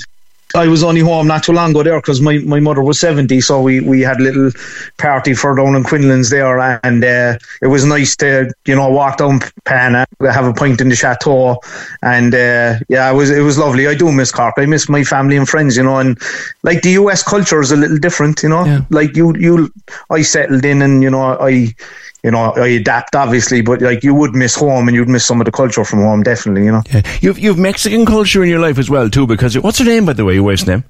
I 0.55 0.69
was 0.69 0.83
only 0.83 1.01
home 1.01 1.27
not 1.27 1.45
too 1.45 1.53
long 1.53 1.71
ago 1.71 1.83
there 1.83 2.01
because 2.01 2.21
my, 2.21 2.39
my 2.39 2.61
mother 2.61 2.83
was 2.83 3.01
70, 3.01 3.41
so 3.41 3.61
we, 3.63 3.81
we 3.81 4.01
had 4.01 4.19
a 4.19 4.23
little 4.23 4.51
party 4.99 5.35
for 5.35 5.55
down 5.55 5.75
in 5.75 5.85
Quinlan's 5.85 6.31
there, 6.31 6.59
and 6.85 7.05
uh, 7.05 7.39
it 7.63 7.69
was 7.69 7.85
nice 7.85 8.17
to, 8.17 8.53
you 8.67 8.75
know, 8.75 8.89
walk 8.91 9.19
down 9.19 9.41
Pana, 9.65 10.07
have 10.21 10.47
a 10.47 10.53
pint 10.53 10.81
in 10.81 10.89
the 10.89 10.97
chateau, 10.97 11.61
and 12.03 12.35
uh, 12.35 12.79
yeah, 12.89 13.11
it 13.11 13.15
was 13.15 13.31
it 13.31 13.41
was 13.41 13.59
lovely. 13.59 13.87
I 13.87 13.95
do 13.95 14.13
miss 14.13 14.33
Cork. 14.33 14.55
I 14.59 14.67
miss 14.67 14.89
my 14.89 15.05
family 15.05 15.37
and 15.37 15.49
friends, 15.49 15.77
you 15.77 15.83
know, 15.83 15.99
and 15.99 16.19
like 16.63 16.83
the 16.83 16.93
US 16.93 17.23
culture 17.23 17.61
is 17.61 17.73
a 17.73 17.77
little 17.77 17.99
different, 17.99 18.43
you 18.43 18.49
know. 18.49 18.65
Yeah. 18.65 18.81
Like 18.91 19.17
you, 19.17 19.35
you, 19.37 19.73
I 20.11 20.23
settled 20.23 20.65
in, 20.65 20.83
and 20.83 21.03
you 21.03 21.11
know, 21.11 21.39
I 21.39 21.75
you 22.23 22.31
know, 22.31 22.53
I 22.53 22.69
adapt 22.69 23.17
obviously, 23.17 23.63
but 23.63 23.83
like 23.83 24.05
you 24.05 24.15
would 24.15 24.35
miss 24.35 24.55
home 24.55 24.87
and 24.87 24.95
you'd 24.95 25.09
miss 25.09 25.25
some 25.25 25.41
of 25.41 25.45
the 25.45 25.51
culture 25.51 25.85
from 25.85 26.01
home, 26.01 26.23
definitely, 26.23 26.65
you 26.65 26.73
know. 26.73 26.83
Yeah. 26.93 27.03
You've 27.21 27.39
you've 27.39 27.59
Mexican 27.59 28.07
culture 28.07 28.43
in 28.43 28.49
your 28.49 28.61
life 28.61 28.79
as 28.79 28.89
well 28.89 29.11
too, 29.11 29.27
because 29.27 29.59
what's 29.59 29.79
her 29.79 29.85
name 29.85 30.07
by 30.07 30.13
the 30.13 30.25
way, 30.25 30.35
your 30.35 30.45
wife's 30.45 30.67
name? 30.67 30.85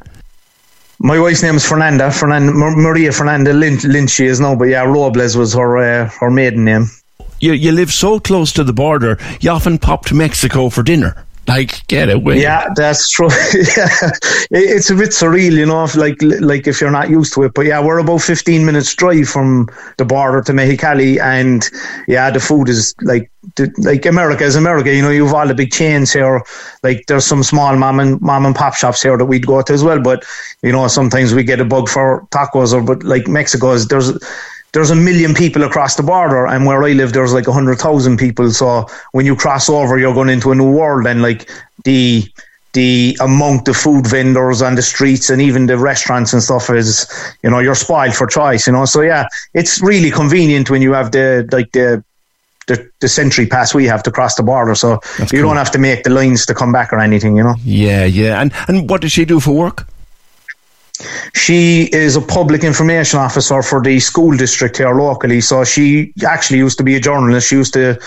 My 0.98 1.18
wife's 1.18 1.42
name 1.42 1.56
is 1.56 1.66
Fernanda, 1.66 2.10
Fernanda 2.10 2.52
Maria 2.52 3.12
Fernanda 3.12 3.52
Lynch, 3.52 3.84
Lynch 3.84 4.10
she 4.10 4.26
is 4.26 4.40
now, 4.40 4.54
but 4.54 4.64
yeah, 4.64 4.84
Robles 4.84 5.36
was 5.36 5.54
her 5.54 5.78
uh, 5.78 6.08
her 6.20 6.30
maiden 6.30 6.64
name. 6.64 6.86
You 7.40 7.54
you 7.54 7.72
live 7.72 7.92
so 7.92 8.20
close 8.20 8.52
to 8.52 8.62
the 8.62 8.72
border, 8.72 9.18
you 9.40 9.50
often 9.50 9.78
pop 9.78 10.06
to 10.06 10.14
Mexico 10.14 10.68
for 10.68 10.82
dinner. 10.82 11.24
Like, 11.49 11.87
get 11.88 12.08
away. 12.08 12.40
Yeah, 12.40 12.68
that's 12.75 13.11
true. 13.11 13.28
It's 14.54 14.90
a 14.90 14.94
bit 14.94 15.11
surreal, 15.11 15.52
you 15.52 15.66
know, 15.66 15.84
if 15.84 15.96
like 15.96 16.20
like 16.20 16.66
if 16.66 16.80
you're 16.80 16.90
not 16.90 17.08
used 17.08 17.32
to 17.34 17.42
it. 17.44 17.54
But 17.54 17.66
yeah, 17.66 17.82
we're 17.82 17.99
about 17.99 18.22
15 18.22 18.64
minutes 18.64 18.94
drive 18.94 19.28
from 19.28 19.68
the 19.96 20.04
border 20.04 20.42
to 20.42 20.52
Mexicali, 20.52 21.18
and 21.20 21.68
yeah, 22.06 22.30
the 22.30 22.38
food 22.38 22.68
is 22.68 22.94
like 23.02 23.30
like 23.78 24.06
America 24.06 24.44
is 24.44 24.56
America. 24.56 24.94
You 24.94 25.02
know, 25.02 25.11
you've 25.11 25.34
all 25.34 25.49
the 25.49 25.54
big 25.54 25.72
chains 25.72 26.12
here. 26.12 26.42
Like 26.82 27.06
there's 27.08 27.26
some 27.26 27.42
small 27.42 27.76
mom 27.76 27.99
and 27.99 28.20
mom 28.20 28.46
and 28.46 28.54
pop 28.54 28.75
shops 28.75 29.02
here 29.02 29.16
that 29.16 29.25
we'd 29.25 29.46
go 29.46 29.62
to 29.62 29.72
as 29.72 29.82
well. 29.82 30.00
But 30.00 30.25
you 30.62 30.70
know, 30.70 30.87
sometimes 30.88 31.34
we 31.34 31.44
get 31.44 31.61
a 31.61 31.64
bug 31.64 31.88
for 31.88 32.26
tacos, 32.30 32.72
or 32.72 32.82
but 32.82 33.02
like 33.02 33.26
Mexico 33.26 33.72
is 33.72 33.88
there's 33.88 34.12
there's 34.73 34.91
a 34.91 34.97
million 34.97 35.35
people 35.35 35.64
across 35.64 35.97
the 35.97 36.02
border, 36.02 36.47
and 36.47 36.64
where 36.64 36.83
I 36.83 36.93
live, 36.93 37.12
there's 37.12 37.35
like 37.35 37.47
a 37.47 37.52
hundred 37.52 37.79
thousand 37.79 38.17
people. 38.17 38.50
So 38.50 38.87
when 39.12 39.26
you 39.26 39.37
cross 39.37 39.69
over, 39.69 39.99
you're 39.99 40.14
going 40.14 40.31
into 40.31 40.50
a 40.50 40.55
new 40.55 40.71
world, 40.71 41.07
and 41.07 41.23
like 41.23 41.50
the 41.85 42.25
the 42.73 43.17
amount 43.21 43.69
of 43.69 43.76
food 43.76 44.07
vendors 44.07 44.62
on 44.62 44.76
the 44.76 44.83
streets 44.83 45.29
and 45.29 45.43
even 45.43 45.67
the 45.67 45.76
restaurants 45.76 46.33
and 46.33 46.43
stuff 46.43 46.71
is, 46.71 47.07
you 47.43 47.50
know, 47.50 47.59
you're 47.59 47.75
spoiled 47.75 48.14
for 48.14 48.26
choice, 48.26 48.67
you 48.67 48.73
know. 48.73 48.87
So 48.87 49.02
yeah, 49.02 49.26
it's 49.52 49.83
really 49.83 50.11
convenient 50.11 50.71
when 50.71 50.81
you 50.81 50.95
have 50.95 51.12
the 51.12 51.47
like 51.52 51.71
the 51.73 52.02
the, 52.69 52.88
the 53.00 53.09
SENTRI 53.09 53.50
pass 53.50 53.75
we 53.75 53.87
have 53.87 54.02
to 54.05 54.11
cross 54.11 54.37
the 54.37 54.43
border, 54.43 54.75
so 54.75 55.00
That's 55.19 55.33
you 55.33 55.41
cool. 55.41 55.49
don't 55.49 55.57
have 55.57 55.71
to 55.73 55.79
make 55.79 56.05
the 56.05 56.11
lines 56.11 56.47
to 56.47 56.55
come 56.55 56.73
back 56.73 56.93
or 56.93 57.00
anything, 57.00 57.37
you 57.37 57.43
know. 57.43 57.57
Yeah, 57.64 58.05
yeah. 58.05 58.41
And 58.41 58.52
and 58.69 58.88
what 58.88 59.00
does 59.02 59.12
she 59.12 59.25
do 59.25 59.41
for 59.41 59.55
work? 59.55 59.87
She 61.35 61.85
is 61.92 62.16
a 62.16 62.21
public 62.21 62.64
information 62.64 63.18
officer 63.18 63.62
for 63.62 63.82
the 63.82 63.99
school 64.00 64.37
district 64.37 64.78
here 64.78 64.94
locally. 64.94 65.40
So 65.40 65.64
she 65.64 66.12
actually 66.26 66.59
used 66.59 66.78
to 66.78 66.85
be 66.85 66.97
a 66.97 67.00
journalist. 67.00 67.49
She 67.49 67.56
used 67.56 67.75
to 67.75 67.99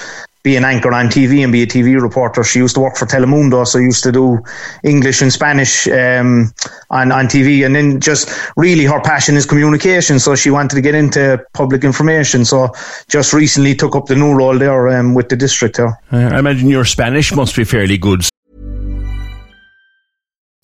be 0.45 0.55
an 0.55 0.63
anchor 0.63 0.93
on 0.93 1.07
TV 1.07 1.43
and 1.43 1.51
be 1.51 1.63
a 1.63 1.67
TV 1.67 1.99
reporter. 1.99 2.43
She 2.43 2.59
used 2.59 2.75
to 2.75 2.79
work 2.79 2.95
for 2.95 3.07
Telemundo, 3.07 3.65
so 3.65 3.79
used 3.79 4.03
to 4.03 4.11
do 4.11 4.39
English 4.83 5.23
and 5.23 5.33
Spanish 5.33 5.87
um, 5.87 6.53
on 6.91 7.11
on 7.11 7.25
TV. 7.25 7.65
And 7.65 7.75
then 7.75 7.99
just 7.99 8.29
really 8.55 8.85
her 8.85 9.01
passion 9.01 9.35
is 9.35 9.45
communication. 9.45 10.19
So 10.19 10.35
she 10.35 10.51
wanted 10.51 10.75
to 10.75 10.81
get 10.81 10.93
into 10.93 11.43
public 11.53 11.83
information. 11.83 12.45
So 12.45 12.69
just 13.09 13.33
recently 13.33 13.73
took 13.73 13.95
up 13.95 14.05
the 14.05 14.15
new 14.15 14.33
role 14.33 14.57
there 14.57 14.87
um, 14.89 15.15
with 15.15 15.29
the 15.29 15.35
district 15.35 15.77
here. 15.77 15.97
Uh, 16.11 16.29
I 16.35 16.39
imagine 16.39 16.69
your 16.69 16.85
Spanish 16.85 17.33
must 17.33 17.55
be 17.55 17.63
fairly 17.63 17.97
good. 17.97 18.23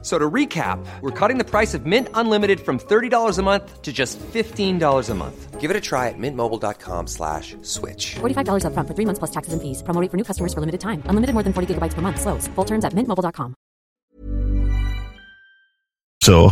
F- 0.00 0.04
So 0.04 0.16
to 0.18 0.30
recap, 0.30 0.78
we're 1.02 1.10
cutting 1.10 1.38
the 1.38 1.44
price 1.44 1.74
of 1.74 1.84
Mint 1.84 2.08
Unlimited 2.14 2.60
from 2.60 2.78
$30 2.78 3.38
a 3.38 3.42
month 3.42 3.82
to 3.82 3.92
just 3.92 4.18
$15 4.20 5.10
a 5.10 5.14
month. 5.14 5.60
Give 5.60 5.70
it 5.72 5.76
a 5.76 5.80
try 5.80 6.06
at 6.08 6.14
mintmobile.com 6.18 7.08
slash 7.08 7.56
switch. 7.62 8.14
$45 8.20 8.62
upfront 8.64 8.86
for 8.86 8.94
three 8.94 9.04
months 9.04 9.18
plus 9.18 9.32
taxes 9.32 9.52
and 9.52 9.60
fees. 9.60 9.82
Promo 9.82 10.00
for 10.08 10.16
new 10.16 10.24
customers 10.24 10.54
for 10.54 10.60
limited 10.60 10.80
time. 10.80 11.02
Unlimited 11.10 11.34
more 11.34 11.42
than 11.42 11.52
40 11.52 11.74
gigabytes 11.74 11.94
per 11.94 12.00
month. 12.00 12.20
Slows. 12.20 12.46
Full 12.54 12.64
terms 12.64 12.84
at 12.84 12.94
mintmobile.com. 12.94 13.54
So 16.22 16.50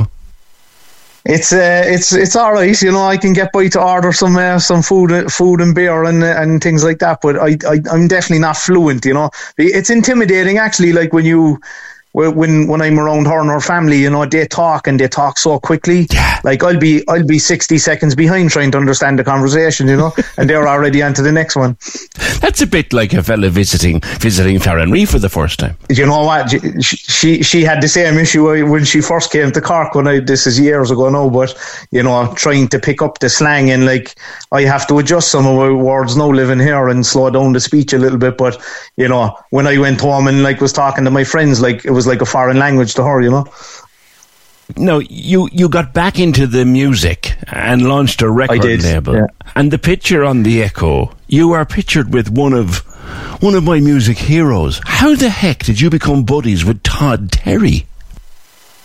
It's 1.29 1.53
uh, 1.53 1.83
it's 1.87 2.13
it's 2.13 2.37
all 2.37 2.53
right, 2.53 2.81
you 2.83 2.93
know. 2.93 3.05
I 3.11 3.17
can 3.17 3.33
get 3.33 3.51
by 3.53 3.67
to 3.69 3.81
order 3.83 4.13
some 4.13 4.37
uh, 4.37 4.59
some 4.61 4.81
food, 4.83 5.11
food 5.33 5.61
and 5.61 5.75
beer 5.75 6.05
and 6.05 6.23
uh, 6.23 6.41
and 6.43 6.63
things 6.63 6.85
like 6.85 6.99
that. 7.01 7.19
But 7.21 7.37
I, 7.37 7.59
I 7.69 7.81
I'm 7.93 8.07
definitely 8.07 8.39
not 8.39 8.57
fluent, 8.57 9.05
you 9.05 9.13
know. 9.15 9.31
It's 9.59 9.91
intimidating 9.91 10.59
actually. 10.59 10.93
Like 10.93 11.13
when 11.13 11.25
you 11.27 11.59
when 12.17 12.67
when 12.67 12.81
I'm 12.81 12.99
around 12.99 13.27
her 13.27 13.41
and 13.41 13.51
her 13.51 13.61
family, 13.61 13.99
you 13.99 14.09
know, 14.09 14.25
they 14.25 14.47
talk 14.47 14.87
and 14.87 14.99
they 14.99 15.07
talk 15.07 15.39
so 15.39 15.59
quickly. 15.59 16.07
Yeah. 16.11 16.41
Like 16.45 16.63
I'll 16.63 16.79
be 16.79 17.07
I'll 17.09 17.27
be 17.27 17.39
sixty 17.39 17.77
seconds 17.77 18.15
behind 18.15 18.51
trying 18.51 18.71
to 18.71 18.79
understand 18.79 19.19
the 19.19 19.25
conversation, 19.25 19.87
you 19.87 19.97
know, 19.97 20.15
and 20.39 20.49
they're 20.49 20.67
already 20.67 21.03
on 21.03 21.13
to 21.15 21.23
the 21.23 21.33
next 21.33 21.57
one. 21.57 21.77
that's 22.41 22.63
a 22.63 22.67
bit 22.67 22.93
like 22.93 23.13
a 23.13 23.23
fella 23.23 23.51
visiting 23.51 24.01
visiting 24.19 24.59
Farranree 24.59 25.07
for 25.07 25.19
the 25.19 25.29
first 25.29 25.59
time. 25.59 25.77
you 25.91 26.07
know 26.07 26.23
what? 26.23 26.51
She, 26.83 26.97
she 26.97 27.43
she 27.43 27.63
had 27.63 27.83
the 27.83 27.89
same 27.89 28.17
issue 28.19 28.45
when 28.67 28.85
she 28.85 29.03
first 29.03 29.31
came 29.31 29.53
to 29.53 29.61
Cork. 29.61 29.95
When 29.95 30.09
I 30.09 30.21
this 30.21 30.47
is 30.47 30.59
years 30.59 30.91
ago 30.91 31.11
now, 31.11 31.29
but 31.29 31.55
you 31.91 32.03
know, 32.03 32.33
trying 32.35 32.69
to 32.69 32.79
pick 32.79 33.03
up 33.03 33.19
the 33.19 33.29
slang 33.29 33.71
and 33.71 33.85
like 33.85 34.15
I 34.53 34.63
have 34.63 34.87
to 34.89 34.99
adjust 34.99 35.31
some 35.31 35.47
of 35.47 35.57
my 35.57 35.71
words 35.71 36.17
now 36.17 36.29
living 36.29 36.61
here 36.61 36.89
and 36.89 37.05
slow 37.05 37.29
down 37.29 37.53
the 37.53 37.61
speech 37.61 37.93
a 37.93 37.99
little 37.99 38.19
bit. 38.19 38.39
But 38.39 38.59
you 38.97 39.09
know, 39.09 39.37
when 39.51 39.67
I 39.67 39.77
went 39.77 40.01
home 40.01 40.29
and 40.29 40.43
like 40.43 40.63
was 40.63 40.73
talking 40.73 41.05
to 41.05 41.11
my 41.11 41.25
friends, 41.25 41.61
like 41.61 41.85
it 41.85 41.91
was 41.91 42.06
like 42.07 42.23
a 42.23 42.27
foreign 42.27 42.59
language 42.59 42.95
to 42.95 43.05
her. 43.05 43.21
You 43.21 43.31
know. 43.31 43.47
No, 44.77 44.99
you 44.99 45.49
you 45.53 45.69
got 45.69 45.95
back 45.95 46.19
into 46.19 46.47
the 46.47 46.65
music 46.65 47.37
and 47.53 47.89
launched 47.89 48.21
a 48.23 48.29
record 48.29 48.63
did, 48.63 48.83
label. 48.83 49.15
yeah. 49.15 49.27
And 49.55 49.71
the 49.71 49.79
picture 49.79 50.25
on 50.25 50.43
the 50.43 50.63
Echo, 50.63 51.15
you 51.29 51.53
are 51.53 51.65
pictured 51.65 52.13
with 52.13 52.31
one 52.31 52.53
of 52.53 52.79
one 53.41 53.55
of 53.55 53.63
my 53.63 53.79
music 53.79 54.19
heroes. 54.19 54.81
How 54.85 55.15
the 55.15 55.29
heck 55.29 55.61
did 55.61 55.81
you 55.81 55.89
become 55.89 56.25
buddies 56.25 56.65
with 56.65 56.83
Todd 56.83 57.31
Terry? 57.31 57.87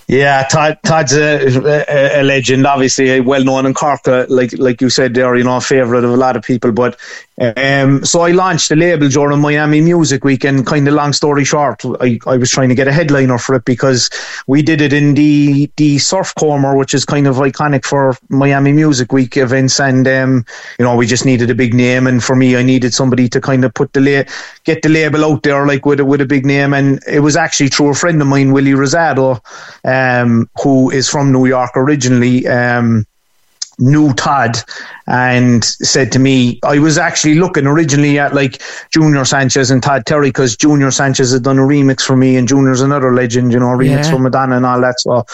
Yeah, 0.08 0.44
Todd, 0.44 0.78
Todd's 0.84 1.14
a, 1.14 1.48
a, 1.48 2.22
a 2.22 2.24
legend, 2.24 2.68
obviously 2.68 3.12
a 3.12 3.22
well 3.22 3.44
known 3.44 3.66
in 3.66 3.74
Cork, 3.74 4.08
uh, 4.08 4.26
like 4.28 4.52
like 4.58 4.82
you 4.82 4.90
said 4.90 5.14
there, 5.14 5.36
you 5.36 5.44
know, 5.46 5.58
a 5.58 5.62
favourite 5.62 6.04
of 6.04 6.12
a 6.12 6.18
lot 6.18 6.36
of 6.36 6.44
people. 6.44 6.72
But 6.74 7.00
um, 7.42 8.06
so 8.06 8.22
I 8.22 8.32
launched 8.32 8.70
the 8.70 8.76
label 8.76 9.10
during 9.10 9.40
Miami 9.40 9.82
Music 9.82 10.24
Week, 10.24 10.44
and 10.44 10.66
kind 10.66 10.88
of 10.88 10.94
long 10.94 11.12
story 11.12 11.44
short, 11.44 11.82
I, 12.00 12.20
I 12.28 12.38
was 12.38 12.52
trying 12.52 12.70
to 12.70 12.76
get 12.76 12.88
a 12.88 12.94
headliner 12.94 13.40
for 13.40 13.56
it 13.56 13.66
because 13.66 14.12
we 14.46 14.62
did 14.62 14.80
it 14.80 14.94
in 14.94 15.16
the 15.16 15.72
the 15.78 15.96
Surfcomber, 15.96 16.78
which 16.78 16.94
is 16.94 17.04
kind 17.04 17.26
of 17.26 17.38
iconic 17.38 17.84
for 17.84 18.16
Miami 18.30 18.74
Music 18.74 19.12
Week 19.12 19.38
events, 19.38 19.80
and 19.80 20.08
um, 20.08 20.46
you 20.78 20.86
know, 20.86 20.96
we 20.96 21.08
just 21.08 21.26
needed 21.26 21.50
a 21.50 21.56
big 21.56 21.74
name, 21.74 22.06
and 22.06 22.24
for 22.24 22.36
me, 22.36 22.56
I 22.56 22.62
needed 22.62 22.94
somebody 22.94 23.28
to 23.30 23.42
kind 23.42 23.66
of 23.66 23.74
put 23.74 23.94
the 23.94 24.02
la- 24.02 24.32
get 24.64 24.84
the 24.84 24.90
label 24.90 25.26
out 25.26 25.42
there, 25.42 25.66
like 25.66 25.86
with 25.86 26.00
a, 26.00 26.06
with 26.06 26.22
a 26.22 26.28
big 26.28 26.46
name, 26.46 26.74
and 26.74 27.00
it 27.08 27.22
was 27.22 27.36
actually 27.36 27.70
through 27.70 27.90
a 27.90 27.96
friend 27.96 28.22
of 28.22 28.28
mine, 28.28 28.52
Willie 28.52 28.74
Rosado, 28.74 29.40
um, 29.84 30.48
who 30.62 30.92
is 30.92 31.10
from 31.10 31.32
New 31.32 31.48
York 31.48 31.72
originally. 31.76 32.48
Um, 32.48 33.08
knew 33.82 34.14
Todd 34.14 34.58
and 35.08 35.64
said 35.66 36.12
to 36.14 36.20
me, 36.20 36.60
I 36.64 36.80
was 36.80 36.98
actually 36.98 37.36
looking 37.36 37.66
originally 37.68 38.18
at 38.20 38.34
like 38.34 38.62
Junior 38.92 39.26
Sanchez 39.26 39.72
and 39.72 39.84
Todd 39.84 40.06
Terry 40.06 40.30
because 40.30 40.56
Junior 40.56 40.92
Sanchez 40.92 41.34
had 41.34 41.44
done 41.44 41.58
a 41.60 41.64
remix 41.64 42.02
for 42.02 42.16
me 42.16 42.38
and 42.38 42.48
Junior's 42.48 42.82
another 42.82 43.14
legend, 43.14 43.52
you 43.52 43.60
know, 43.60 43.72
a 43.72 43.78
remix 43.78 44.06
Yeah. 44.06 44.12
for 44.12 44.20
Madonna 44.20 44.58
and 44.58 44.66
all 44.66 44.80
that. 44.82 45.00
So 45.00 45.26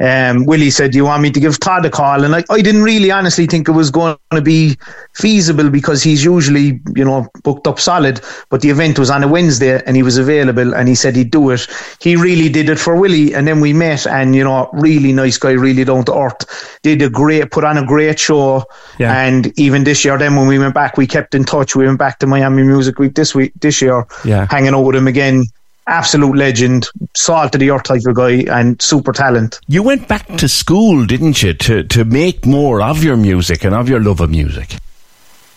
um, 0.00 0.44
Willie 0.44 0.70
said, 0.70 0.90
Do 0.90 0.98
you 0.98 1.04
want 1.04 1.22
me 1.22 1.30
to 1.30 1.40
give 1.40 1.58
Todd 1.60 1.86
a 1.86 1.90
call? 1.90 2.24
And 2.24 2.34
I, 2.34 2.44
I 2.50 2.60
didn't 2.60 2.82
really 2.82 3.10
honestly 3.10 3.46
think 3.46 3.68
it 3.68 3.72
was 3.72 3.90
going 3.90 4.16
to 4.32 4.42
be 4.42 4.76
feasible 5.14 5.70
because 5.70 6.02
he's 6.02 6.24
usually, 6.24 6.80
you 6.94 7.04
know, 7.04 7.28
booked 7.44 7.66
up 7.66 7.78
solid. 7.78 8.20
But 8.50 8.60
the 8.60 8.70
event 8.70 8.98
was 8.98 9.10
on 9.10 9.22
a 9.22 9.28
Wednesday 9.28 9.80
and 9.86 9.96
he 9.96 10.02
was 10.02 10.18
available 10.18 10.74
and 10.74 10.88
he 10.88 10.94
said 10.94 11.16
he'd 11.16 11.30
do 11.30 11.50
it. 11.50 11.66
He 12.00 12.16
really 12.16 12.48
did 12.48 12.68
it 12.68 12.78
for 12.78 12.96
Willie. 12.96 13.34
And 13.34 13.46
then 13.46 13.60
we 13.60 13.72
met 13.72 14.06
and, 14.06 14.34
you 14.34 14.44
know, 14.44 14.68
really 14.72 15.12
nice 15.12 15.38
guy, 15.38 15.52
really 15.52 15.84
down 15.84 16.04
to 16.06 16.14
earth. 16.14 16.78
Did 16.82 17.00
a 17.02 17.08
great, 17.08 17.50
put 17.50 17.64
on 17.64 17.78
a 17.78 17.86
great 17.92 18.18
show. 18.18 18.64
Yeah. 18.98 19.12
And 19.26 19.52
even 19.58 19.84
this 19.84 20.04
year, 20.04 20.16
then 20.18 20.36
when 20.36 20.46
we 20.48 20.58
went 20.58 20.74
back, 20.74 20.96
we 20.96 21.06
kept 21.06 21.34
in 21.34 21.44
touch. 21.44 21.76
We 21.76 21.86
went 21.86 21.98
back 21.98 22.18
to 22.20 22.26
Miami 22.26 22.62
Music 22.62 22.98
Week 22.98 23.14
this 23.14 23.34
week, 23.34 23.52
this 23.60 23.82
year, 23.82 24.06
Yeah. 24.24 24.46
hanging 24.50 24.74
out 24.74 24.84
with 24.86 24.96
him 24.96 25.06
again. 25.08 25.44
Absolute 25.88 26.36
legend, 26.36 26.86
salt 27.16 27.54
of 27.54 27.60
the 27.60 27.70
earth 27.70 27.82
type 27.82 28.06
of 28.06 28.14
guy, 28.14 28.44
and 28.58 28.80
super 28.80 29.12
talent. 29.12 29.58
You 29.66 29.82
went 29.82 30.06
back 30.06 30.26
to 30.38 30.48
school, 30.48 31.04
didn't 31.06 31.42
you, 31.42 31.54
to, 31.54 31.82
to 31.82 32.04
make 32.04 32.46
more 32.46 32.80
of 32.80 33.02
your 33.02 33.16
music 33.16 33.64
and 33.64 33.74
of 33.74 33.88
your 33.88 34.00
love 34.00 34.20
of 34.20 34.30
music? 34.30 34.76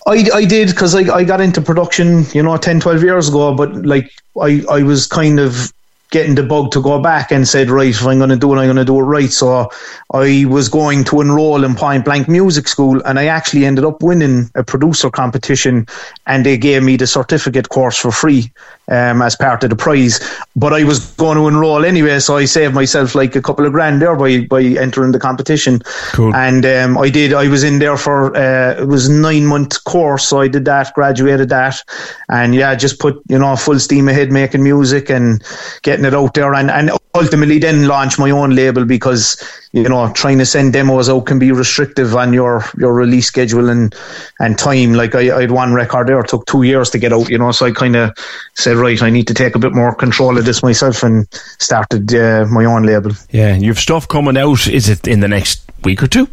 I, 0.08 0.18
I 0.34 0.46
did 0.46 0.70
because 0.70 0.96
I, 0.96 1.04
I 1.20 1.24
got 1.24 1.42
into 1.42 1.62
production, 1.62 2.26
you 2.34 2.42
know, 2.44 2.58
10, 2.58 2.80
12 2.80 3.04
years 3.04 3.30
ago, 3.30 3.54
but 3.54 3.70
like 3.86 4.12
I, 4.42 4.64
I 4.70 4.82
was 4.84 5.08
kind 5.08 5.40
of 5.40 5.72
getting 6.16 6.36
the 6.36 6.44
bug 6.44 6.72
to 6.72 6.82
go 6.82 6.98
back 6.98 7.30
and 7.30 7.46
said, 7.46 7.70
right, 7.70 7.90
if 7.90 8.08
I'm 8.08 8.20
going 8.20 8.30
to 8.30 8.38
do 8.38 8.54
it, 8.54 8.58
I'm 8.58 8.68
going 8.68 8.78
to 8.78 8.86
do 8.86 8.98
it 9.02 9.04
right. 9.04 9.30
So 9.30 9.70
I 10.14 10.46
was 10.48 10.70
going 10.70 11.04
to 11.06 11.20
enroll 11.20 11.66
in 11.66 11.76
Point 11.76 12.06
Blank 12.06 12.30
Music 12.30 12.70
School 12.70 13.02
and 13.04 13.20
I 13.20 13.26
actually 13.26 13.66
ended 13.66 13.84
up 13.84 14.02
winning 14.02 14.50
a 14.56 14.64
producer 14.64 15.10
competition 15.10 15.86
and 16.26 16.46
they 16.46 16.58
gave 16.58 16.84
me 16.84 16.96
the 16.96 17.06
certificate 17.06 17.68
course 17.68 17.98
for 17.98 18.12
free 18.12 18.50
um, 18.88 19.22
as 19.22 19.36
part 19.36 19.64
of 19.64 19.70
the 19.70 19.76
prize. 19.76 20.20
But 20.56 20.74
I 20.74 20.84
was 20.84 21.12
going 21.14 21.38
to 21.38 21.48
enroll 21.48 21.86
anyway, 21.86 22.20
so 22.20 22.38
I 22.38 22.46
saved 22.46 22.74
myself 22.74 23.16
like 23.16 23.36
a 23.36 23.42
couple 23.42 23.66
of 23.66 23.74
grand 23.74 24.02
there 24.02 24.16
by, 24.16 24.46
by 24.46 24.62
entering 24.62 25.12
the 25.12 25.20
competition. 25.20 25.82
Cool. 26.14 26.34
And 26.36 26.66
um, 26.66 26.98
I 26.98 27.10
did. 27.10 27.34
I 27.34 27.48
was 27.48 27.64
in 27.64 27.80
there 27.80 27.98
for 27.98 28.36
uh, 28.36 28.82
it 28.82 28.88
was 28.88 29.08
a 29.08 29.14
nine 29.14 29.46
month 29.46 29.84
course, 29.84 30.28
so 30.28 30.42
I 30.42 30.48
did 30.48 30.66
that, 30.66 30.94
graduated 30.94 31.50
that, 31.50 31.82
and 32.30 32.56
yeah, 32.56 32.76
just 32.76 33.00
put 33.00 33.22
you 33.28 33.40
know 33.40 33.56
full 33.56 33.80
steam 33.80 34.08
ahead 34.08 34.32
making 34.32 34.64
music 34.64 35.10
and 35.10 35.44
getting 35.82 36.06
it 36.06 36.14
out 36.14 36.34
there, 36.34 36.54
and 36.54 36.72
and 36.72 36.92
ultimately 37.16 37.60
then 37.60 37.88
launch 37.88 38.20
my 38.20 38.30
own 38.30 38.56
label 38.56 38.86
because 38.86 39.42
you 39.72 39.88
know 39.88 40.12
trying 40.14 40.38
to 40.38 40.46
send 40.46 40.74
demos 40.74 41.10
out 41.10 41.26
can 41.26 41.40
be 41.40 41.52
restrictive 41.52 42.16
on 42.16 42.34
your 42.34 42.64
your 42.78 42.94
release 42.94 43.28
schedule 43.28 43.70
and 43.70 43.96
and 44.40 44.58
time. 44.58 44.94
Like 44.94 45.16
I, 45.16 45.36
I 45.36 45.42
had 45.42 45.52
one 45.52 45.74
record 45.74 46.08
there, 46.08 46.20
it 46.20 46.28
took 46.28 46.46
two 46.46 46.64
years 46.64 46.90
to 46.92 46.98
get 46.98 47.14
out, 47.14 47.30
you 47.30 47.38
know, 47.38 47.52
so 47.52 47.66
I 47.66 47.72
kind 47.72 47.96
of 47.96 48.16
said 48.54 48.75
right, 48.76 49.02
I 49.02 49.10
need 49.10 49.28
to 49.28 49.34
take 49.34 49.56
a 49.56 49.60
bit 49.60 49.74
more 49.74 49.94
control 49.96 50.38
of 50.38 50.46
this 50.46 50.64
myself 50.64 51.04
and 51.04 51.28
started 51.60 52.14
uh, 52.14 52.46
my 52.50 52.66
own 52.66 52.84
label. 52.84 53.12
Yeah, 53.32 53.56
you've 53.56 53.80
stuff 53.80 54.08
coming 54.08 54.38
out, 54.38 54.68
is 54.68 54.90
it 54.90 55.08
in 55.08 55.20
the 55.20 55.28
next 55.28 55.62
week 55.84 56.04
or 56.04 56.08
two? 56.08 56.28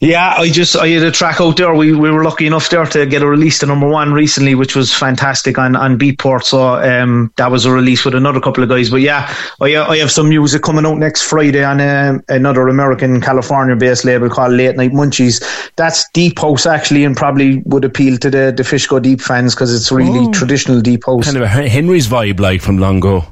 Yeah, 0.00 0.36
I 0.38 0.48
just 0.48 0.76
I 0.76 0.86
had 0.88 1.02
a 1.02 1.10
track 1.10 1.40
out 1.40 1.56
there. 1.56 1.74
We 1.74 1.92
we 1.92 2.10
were 2.10 2.22
lucky 2.22 2.46
enough 2.46 2.70
there 2.70 2.86
to 2.86 3.04
get 3.04 3.22
a 3.22 3.26
release 3.26 3.58
to 3.58 3.66
number 3.66 3.88
one 3.88 4.12
recently, 4.12 4.54
which 4.54 4.76
was 4.76 4.94
fantastic 4.94 5.58
on 5.58 5.74
on 5.74 5.98
Beatport. 5.98 6.44
So 6.44 6.74
um, 6.74 7.32
that 7.36 7.50
was 7.50 7.64
a 7.64 7.72
release 7.72 8.04
with 8.04 8.14
another 8.14 8.40
couple 8.40 8.62
of 8.62 8.68
guys. 8.68 8.90
But 8.90 9.00
yeah, 9.00 9.34
I 9.60 9.74
I 9.76 9.96
have 9.98 10.12
some 10.12 10.28
music 10.28 10.62
coming 10.62 10.86
out 10.86 10.98
next 10.98 11.22
Friday 11.22 11.64
on 11.64 11.80
uh, 11.80 12.18
another 12.28 12.68
American 12.68 13.20
California 13.20 13.74
based 13.74 14.04
label 14.04 14.30
called 14.30 14.52
Late 14.52 14.76
Night 14.76 14.92
Munchies. 14.92 15.42
That's 15.74 16.08
deep 16.10 16.38
house 16.38 16.64
actually, 16.64 17.04
and 17.04 17.16
probably 17.16 17.58
would 17.66 17.84
appeal 17.84 18.18
to 18.18 18.30
the 18.30 18.54
the 18.56 18.62
Fish 18.62 18.86
Go 18.86 19.00
Deep 19.00 19.20
fans 19.20 19.56
because 19.56 19.74
it's 19.74 19.90
really 19.90 20.28
oh, 20.28 20.32
traditional 20.32 20.80
deep 20.80 21.06
house. 21.06 21.24
Kind 21.24 21.36
of 21.36 21.42
a 21.42 21.48
Henry's 21.48 22.06
vibe, 22.06 22.38
like 22.38 22.62
from 22.62 22.78
long 22.78 22.98
ago. 22.98 23.24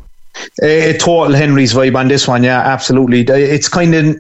A, 0.63 0.91
a 0.91 0.99
total 0.99 1.33
Henry's 1.33 1.75
vibe 1.75 1.97
on 1.97 2.09
this 2.09 2.27
one, 2.27 2.43
yeah, 2.43 2.61
absolutely. 2.61 3.21
It's 3.21 3.69
kind 3.69 3.95
of 3.95 4.17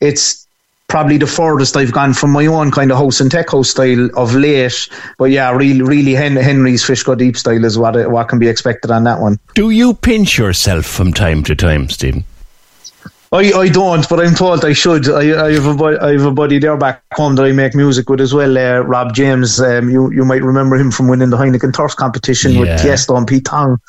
it's 0.00 0.45
probably 0.88 1.18
the 1.18 1.26
furthest 1.26 1.76
I've 1.76 1.92
gone 1.92 2.14
from 2.14 2.30
my 2.30 2.46
own 2.46 2.70
kind 2.70 2.92
of 2.92 2.98
house 2.98 3.20
and 3.20 3.30
tech 3.30 3.50
house 3.50 3.70
style 3.70 4.08
of 4.16 4.34
late. 4.34 4.88
But 5.18 5.26
yeah, 5.26 5.50
really, 5.50 5.82
really 5.82 6.14
Henry's 6.14 6.84
fish 6.84 7.02
go 7.02 7.14
deep 7.14 7.36
style 7.36 7.64
is 7.64 7.78
what 7.78 8.10
what 8.10 8.28
can 8.28 8.38
be 8.38 8.48
expected 8.48 8.90
on 8.90 9.04
that 9.04 9.20
one. 9.20 9.38
Do 9.54 9.70
you 9.70 9.94
pinch 9.94 10.38
yourself 10.38 10.86
from 10.86 11.12
time 11.12 11.42
to 11.44 11.54
time, 11.54 11.88
Stephen? 11.88 12.24
I, 13.32 13.52
I 13.52 13.68
don't, 13.68 14.08
but 14.08 14.20
I'm 14.20 14.34
told 14.34 14.64
I 14.64 14.72
should. 14.72 15.08
I, 15.08 15.46
I 15.46 15.52
have 15.52 15.80
a 15.80 15.84
I 16.00 16.12
have 16.12 16.24
a 16.26 16.30
buddy 16.30 16.58
there 16.58 16.76
back 16.76 17.02
home 17.14 17.34
that 17.34 17.44
I 17.44 17.52
make 17.52 17.74
music 17.74 18.08
with 18.08 18.20
as 18.20 18.32
well, 18.32 18.56
uh, 18.56 18.80
Rob 18.80 19.14
James. 19.14 19.60
Um, 19.60 19.90
you 19.90 20.12
you 20.12 20.24
might 20.24 20.42
remember 20.44 20.76
him 20.76 20.92
from 20.92 21.08
winning 21.08 21.30
the 21.30 21.36
Heineken 21.36 21.74
Thirst 21.74 21.96
competition 21.96 22.52
yeah. 22.52 22.60
with 22.60 22.68
Tiesto 22.80 23.16
and 23.18 23.26
Pete 23.26 23.44
Tong. 23.44 23.80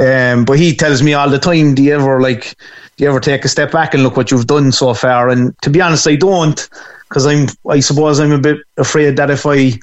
Um, 0.00 0.44
but 0.46 0.58
he 0.58 0.74
tells 0.74 1.02
me 1.02 1.12
all 1.12 1.28
the 1.28 1.38
time, 1.38 1.74
do 1.74 1.82
you 1.82 1.94
ever 1.94 2.20
like 2.20 2.56
do 2.98 3.04
you 3.04 3.10
ever 3.10 3.20
take 3.20 3.44
a 3.44 3.48
step 3.48 3.70
back 3.70 3.94
and 3.94 4.02
look 4.02 4.16
what 4.16 4.30
you've 4.30 4.48
done 4.48 4.72
so 4.72 4.92
far? 4.92 5.28
And 5.28 5.56
to 5.62 5.70
be 5.70 5.80
honest, 5.80 6.08
I 6.08 6.16
don't, 6.16 6.68
because 7.08 7.26
I'm, 7.26 7.46
I 7.68 7.78
suppose 7.78 8.18
I'm 8.18 8.32
a 8.32 8.40
bit 8.40 8.58
afraid 8.76 9.16
that 9.16 9.30
if 9.30 9.46
I, 9.46 9.78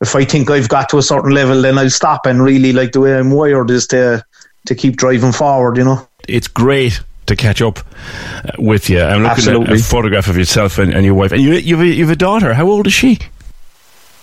if 0.00 0.16
I 0.16 0.24
think 0.24 0.50
I've 0.50 0.70
got 0.70 0.88
to 0.88 0.98
a 0.98 1.02
certain 1.02 1.32
level, 1.32 1.60
then 1.60 1.76
I'll 1.76 1.90
stop. 1.90 2.24
And 2.24 2.42
really, 2.42 2.72
like 2.72 2.92
the 2.92 3.00
way 3.00 3.18
I'm 3.18 3.30
wired 3.30 3.70
is 3.70 3.86
to, 3.88 4.24
to 4.64 4.74
keep 4.74 4.96
driving 4.96 5.32
forward. 5.32 5.76
You 5.76 5.84
know, 5.84 6.08
it's 6.26 6.48
great 6.48 6.98
to 7.26 7.36
catch 7.36 7.60
up 7.62 7.78
uh, 7.78 8.52
with 8.58 8.88
you. 8.88 9.00
I'm 9.00 9.22
looking 9.22 9.38
Absolutely. 9.38 9.74
at 9.74 9.80
a 9.80 9.82
photograph 9.82 10.28
of 10.28 10.36
yourself 10.36 10.78
and, 10.78 10.92
and 10.92 11.04
your 11.04 11.14
wife, 11.14 11.32
and 11.32 11.42
you, 11.42 11.54
you've 11.54 11.80
a, 11.80 11.86
you've 11.86 12.10
a 12.10 12.16
daughter. 12.16 12.54
How 12.54 12.66
old 12.66 12.86
is 12.86 12.92
she? 12.92 13.18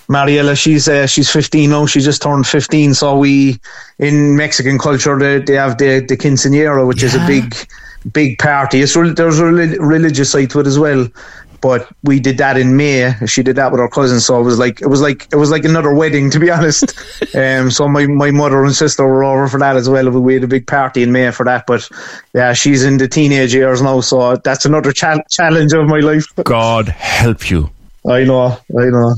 Mariela, 0.09 0.57
she's 0.57 0.87
uh, 0.87 1.07
she's 1.07 1.29
15 1.29 1.69
now. 1.69 1.85
She 1.85 2.01
just 2.01 2.21
turned 2.21 2.45
15. 2.45 2.93
So 2.93 3.17
we 3.17 3.59
in 3.99 4.35
Mexican 4.35 4.77
culture 4.77 5.17
they, 5.17 5.39
they 5.39 5.53
have 5.53 5.77
the 5.77 6.05
the 6.07 6.17
quinceañera, 6.17 6.85
which 6.85 7.01
yeah. 7.01 7.07
is 7.07 7.15
a 7.15 7.25
big 7.25 7.55
big 8.11 8.37
party. 8.37 8.81
It's 8.81 8.93
there's 8.93 9.39
a 9.39 9.45
religious 9.45 10.31
side 10.31 10.49
to 10.51 10.59
it 10.59 10.67
as 10.67 10.77
well. 10.77 11.07
But 11.63 11.89
we 12.03 12.19
did 12.19 12.37
that 12.39 12.57
in 12.57 12.75
May. 12.75 13.13
She 13.25 13.41
did 13.41 13.55
that 13.55 13.71
with 13.71 13.79
her 13.79 13.87
cousin, 13.87 14.19
so 14.19 14.37
it 14.37 14.43
was 14.43 14.59
like 14.59 14.81
it 14.81 14.87
was 14.87 15.01
like 15.01 15.29
it 15.31 15.37
was 15.37 15.49
like 15.49 15.63
another 15.63 15.93
wedding, 15.93 16.29
to 16.31 16.37
be 16.37 16.51
honest. 16.51 16.93
um, 17.35 17.71
so 17.71 17.87
my, 17.87 18.05
my 18.05 18.31
mother 18.31 18.65
and 18.65 18.75
sister 18.75 19.07
were 19.07 19.23
over 19.23 19.47
for 19.47 19.61
that 19.61 19.77
as 19.77 19.89
well. 19.89 20.09
We 20.09 20.33
had 20.33 20.43
a 20.43 20.47
big 20.47 20.67
party 20.67 21.03
in 21.03 21.13
May 21.13 21.31
for 21.31 21.45
that. 21.45 21.65
But 21.65 21.89
yeah, 22.33 22.51
she's 22.51 22.83
in 22.83 22.97
the 22.97 23.07
teenage 23.07 23.53
years 23.53 23.81
now, 23.81 24.01
so 24.01 24.35
that's 24.35 24.65
another 24.65 24.91
cha- 24.91 25.23
challenge 25.29 25.71
of 25.71 25.87
my 25.87 26.01
life. 26.01 26.25
God 26.43 26.89
help 26.89 27.49
you. 27.49 27.69
I 28.05 28.25
know, 28.25 28.59
I 28.77 28.85
know. 28.89 29.15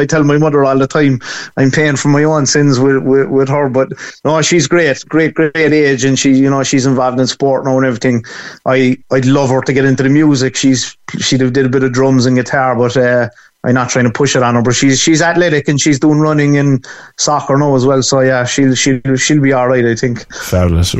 I 0.00 0.06
tell 0.06 0.24
my 0.24 0.38
mother 0.38 0.64
all 0.64 0.78
the 0.78 0.86
time 0.86 1.20
I'm 1.56 1.70
paying 1.70 1.96
for 1.96 2.08
my 2.08 2.24
own 2.24 2.46
sins 2.46 2.80
with, 2.80 3.02
with, 3.02 3.28
with 3.28 3.48
her. 3.48 3.68
But 3.68 3.92
no, 4.24 4.42
she's 4.42 4.66
great, 4.66 5.02
great, 5.08 5.34
great 5.34 5.54
age, 5.56 6.04
and 6.04 6.18
she, 6.18 6.32
you 6.32 6.50
know, 6.50 6.62
she's 6.62 6.86
involved 6.86 7.20
in 7.20 7.26
sport 7.26 7.64
now 7.64 7.76
and 7.76 7.86
everything. 7.86 8.24
I, 8.66 8.98
I'd 9.10 9.26
love 9.26 9.50
her 9.50 9.60
to 9.62 9.72
get 9.72 9.84
into 9.84 10.02
the 10.02 10.08
music. 10.08 10.56
She's 10.56 10.96
she 11.18 11.36
did 11.36 11.56
a 11.58 11.68
bit 11.68 11.82
of 11.82 11.92
drums 11.92 12.26
and 12.26 12.36
guitar, 12.36 12.76
but 12.76 12.96
uh, 12.96 13.28
I'm 13.64 13.74
not 13.74 13.90
trying 13.90 14.06
to 14.06 14.12
push 14.12 14.36
it 14.36 14.42
on 14.42 14.54
her. 14.54 14.62
But 14.62 14.74
she's 14.74 15.00
she's 15.00 15.22
athletic 15.22 15.68
and 15.68 15.80
she's 15.80 15.98
doing 15.98 16.18
running 16.18 16.56
and 16.56 16.84
soccer 17.18 17.56
now 17.56 17.74
as 17.74 17.84
well. 17.84 18.02
So 18.02 18.20
yeah, 18.20 18.44
she'll 18.44 18.74
she'll 18.74 19.16
she'll 19.16 19.42
be 19.42 19.52
all 19.52 19.68
right. 19.68 19.84
I 19.84 19.94
think. 19.94 20.32
Fabulous. 20.34 20.94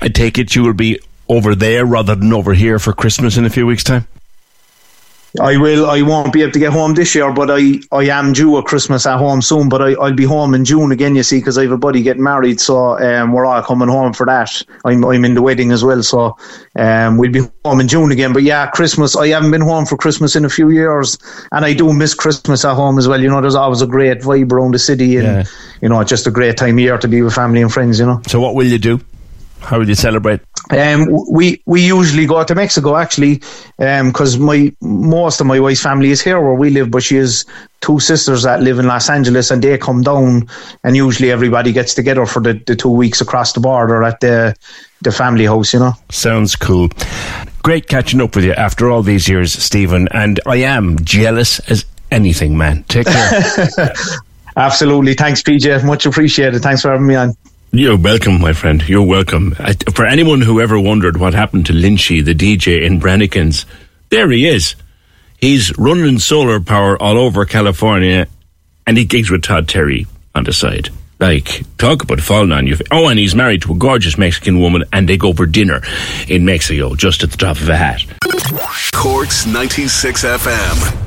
I 0.00 0.08
take 0.08 0.38
it 0.38 0.54
you 0.54 0.62
will 0.62 0.74
be 0.74 1.00
over 1.28 1.54
there 1.54 1.84
rather 1.84 2.14
than 2.14 2.32
over 2.32 2.54
here 2.54 2.78
for 2.78 2.92
Christmas 2.92 3.36
in 3.36 3.44
a 3.44 3.50
few 3.50 3.66
weeks' 3.66 3.84
time. 3.84 4.06
I 5.40 5.56
will. 5.56 5.86
I 5.86 6.02
won't 6.02 6.32
be 6.32 6.42
able 6.42 6.52
to 6.52 6.58
get 6.58 6.72
home 6.72 6.94
this 6.94 7.14
year, 7.14 7.32
but 7.32 7.50
I, 7.50 7.80
I 7.90 8.04
am 8.04 8.34
due 8.34 8.56
a 8.58 8.62
Christmas 8.62 9.06
at 9.06 9.16
home 9.16 9.40
soon. 9.40 9.68
But 9.68 9.80
I, 9.80 9.92
I'll 9.94 10.12
be 10.12 10.24
home 10.24 10.54
in 10.54 10.64
June 10.64 10.92
again. 10.92 11.16
You 11.16 11.22
see, 11.22 11.38
because 11.38 11.56
I 11.56 11.62
have 11.62 11.72
a 11.72 11.78
buddy 11.78 12.02
getting 12.02 12.22
married, 12.22 12.60
so 12.60 12.98
um, 12.98 13.32
we're 13.32 13.46
all 13.46 13.62
coming 13.62 13.88
home 13.88 14.12
for 14.12 14.26
that. 14.26 14.62
I'm 14.84 15.04
I'm 15.04 15.24
in 15.24 15.34
the 15.34 15.40
wedding 15.40 15.72
as 15.72 15.82
well, 15.82 16.02
so 16.02 16.36
um, 16.76 17.16
we'll 17.16 17.32
be 17.32 17.40
home 17.64 17.80
in 17.80 17.88
June 17.88 18.12
again. 18.12 18.34
But 18.34 18.42
yeah, 18.42 18.66
Christmas. 18.66 19.16
I 19.16 19.28
haven't 19.28 19.52
been 19.52 19.62
home 19.62 19.86
for 19.86 19.96
Christmas 19.96 20.36
in 20.36 20.44
a 20.44 20.50
few 20.50 20.68
years, 20.68 21.16
and 21.50 21.64
I 21.64 21.72
do 21.72 21.92
miss 21.94 22.12
Christmas 22.12 22.64
at 22.64 22.74
home 22.74 22.98
as 22.98 23.08
well. 23.08 23.20
You 23.20 23.30
know, 23.30 23.40
there's 23.40 23.54
always 23.54 23.80
a 23.80 23.86
great 23.86 24.18
vibe 24.18 24.52
around 24.52 24.74
the 24.74 24.78
city, 24.78 25.16
and 25.16 25.26
yeah. 25.26 25.44
you 25.80 25.88
know, 25.88 26.00
it's 26.00 26.10
just 26.10 26.26
a 26.26 26.30
great 26.30 26.58
time 26.58 26.74
of 26.74 26.80
year 26.80 26.98
to 26.98 27.08
be 27.08 27.22
with 27.22 27.34
family 27.34 27.62
and 27.62 27.72
friends. 27.72 27.98
You 27.98 28.06
know. 28.06 28.20
So, 28.26 28.38
what 28.38 28.54
will 28.54 28.66
you 28.66 28.78
do? 28.78 29.00
How 29.60 29.78
will 29.78 29.88
you 29.88 29.94
celebrate? 29.94 30.40
Um, 30.70 31.08
we 31.30 31.60
we 31.66 31.84
usually 31.84 32.26
go 32.26 32.44
to 32.44 32.54
Mexico 32.54 32.96
actually, 32.96 33.42
because 33.78 34.36
um, 34.36 34.42
my 34.42 34.72
most 34.80 35.40
of 35.40 35.46
my 35.46 35.58
wife's 35.58 35.82
family 35.82 36.10
is 36.10 36.22
here 36.22 36.40
where 36.40 36.54
we 36.54 36.70
live, 36.70 36.90
but 36.90 37.02
she 37.02 37.16
has 37.16 37.44
two 37.80 37.98
sisters 37.98 38.44
that 38.44 38.62
live 38.62 38.78
in 38.78 38.86
Los 38.86 39.10
Angeles, 39.10 39.50
and 39.50 39.62
they 39.62 39.76
come 39.76 40.02
down, 40.02 40.48
and 40.84 40.96
usually 40.96 41.30
everybody 41.30 41.72
gets 41.72 41.94
together 41.94 42.26
for 42.26 42.40
the, 42.40 42.54
the 42.66 42.76
two 42.76 42.90
weeks 42.90 43.20
across 43.20 43.52
the 43.52 43.60
border 43.60 44.02
at 44.04 44.20
the 44.20 44.54
the 45.00 45.12
family 45.12 45.46
house. 45.46 45.74
You 45.74 45.80
know, 45.80 45.92
sounds 46.10 46.56
cool. 46.56 46.88
Great 47.62 47.88
catching 47.88 48.20
up 48.20 48.34
with 48.34 48.44
you 48.44 48.52
after 48.52 48.90
all 48.90 49.02
these 49.02 49.28
years, 49.28 49.52
Stephen, 49.52 50.08
and 50.12 50.40
I 50.46 50.56
am 50.56 50.98
jealous 51.04 51.58
as 51.70 51.84
anything, 52.10 52.56
man. 52.56 52.84
Take 52.84 53.06
care. 53.06 53.94
Absolutely. 54.56 55.14
Thanks, 55.14 55.42
PJ. 55.42 55.84
Much 55.84 56.06
appreciated. 56.06 56.62
Thanks 56.62 56.82
for 56.82 56.90
having 56.90 57.06
me 57.06 57.14
on. 57.14 57.34
You're 57.74 57.96
welcome, 57.96 58.38
my 58.38 58.52
friend. 58.52 58.86
You're 58.86 59.06
welcome. 59.06 59.54
For 59.94 60.04
anyone 60.04 60.42
who 60.42 60.60
ever 60.60 60.78
wondered 60.78 61.16
what 61.16 61.32
happened 61.32 61.64
to 61.66 61.72
Lynchy, 61.72 62.22
the 62.22 62.34
DJ 62.34 62.82
in 62.82 62.98
Brannigan's, 62.98 63.64
there 64.10 64.30
he 64.30 64.46
is. 64.46 64.74
He's 65.38 65.76
running 65.78 66.18
solar 66.18 66.60
power 66.60 67.00
all 67.00 67.16
over 67.16 67.46
California, 67.46 68.26
and 68.86 68.98
he 68.98 69.06
gigs 69.06 69.30
with 69.30 69.42
Todd 69.42 69.68
Terry 69.68 70.06
on 70.34 70.44
the 70.44 70.52
side. 70.52 70.90
Like, 71.18 71.62
talk 71.78 72.02
about 72.02 72.20
falling 72.20 72.52
on 72.52 72.66
you. 72.66 72.76
Oh, 72.90 73.08
and 73.08 73.18
he's 73.18 73.34
married 73.34 73.62
to 73.62 73.72
a 73.72 73.76
gorgeous 73.76 74.18
Mexican 74.18 74.60
woman, 74.60 74.84
and 74.92 75.08
they 75.08 75.16
go 75.16 75.32
for 75.32 75.46
dinner 75.46 75.80
in 76.28 76.44
Mexico, 76.44 76.94
just 76.94 77.22
at 77.22 77.30
the 77.30 77.38
top 77.38 77.58
of 77.58 77.68
a 77.70 77.76
hat. 77.76 78.04
Corks 78.92 79.46
96 79.46 80.24
FM. 80.24 81.01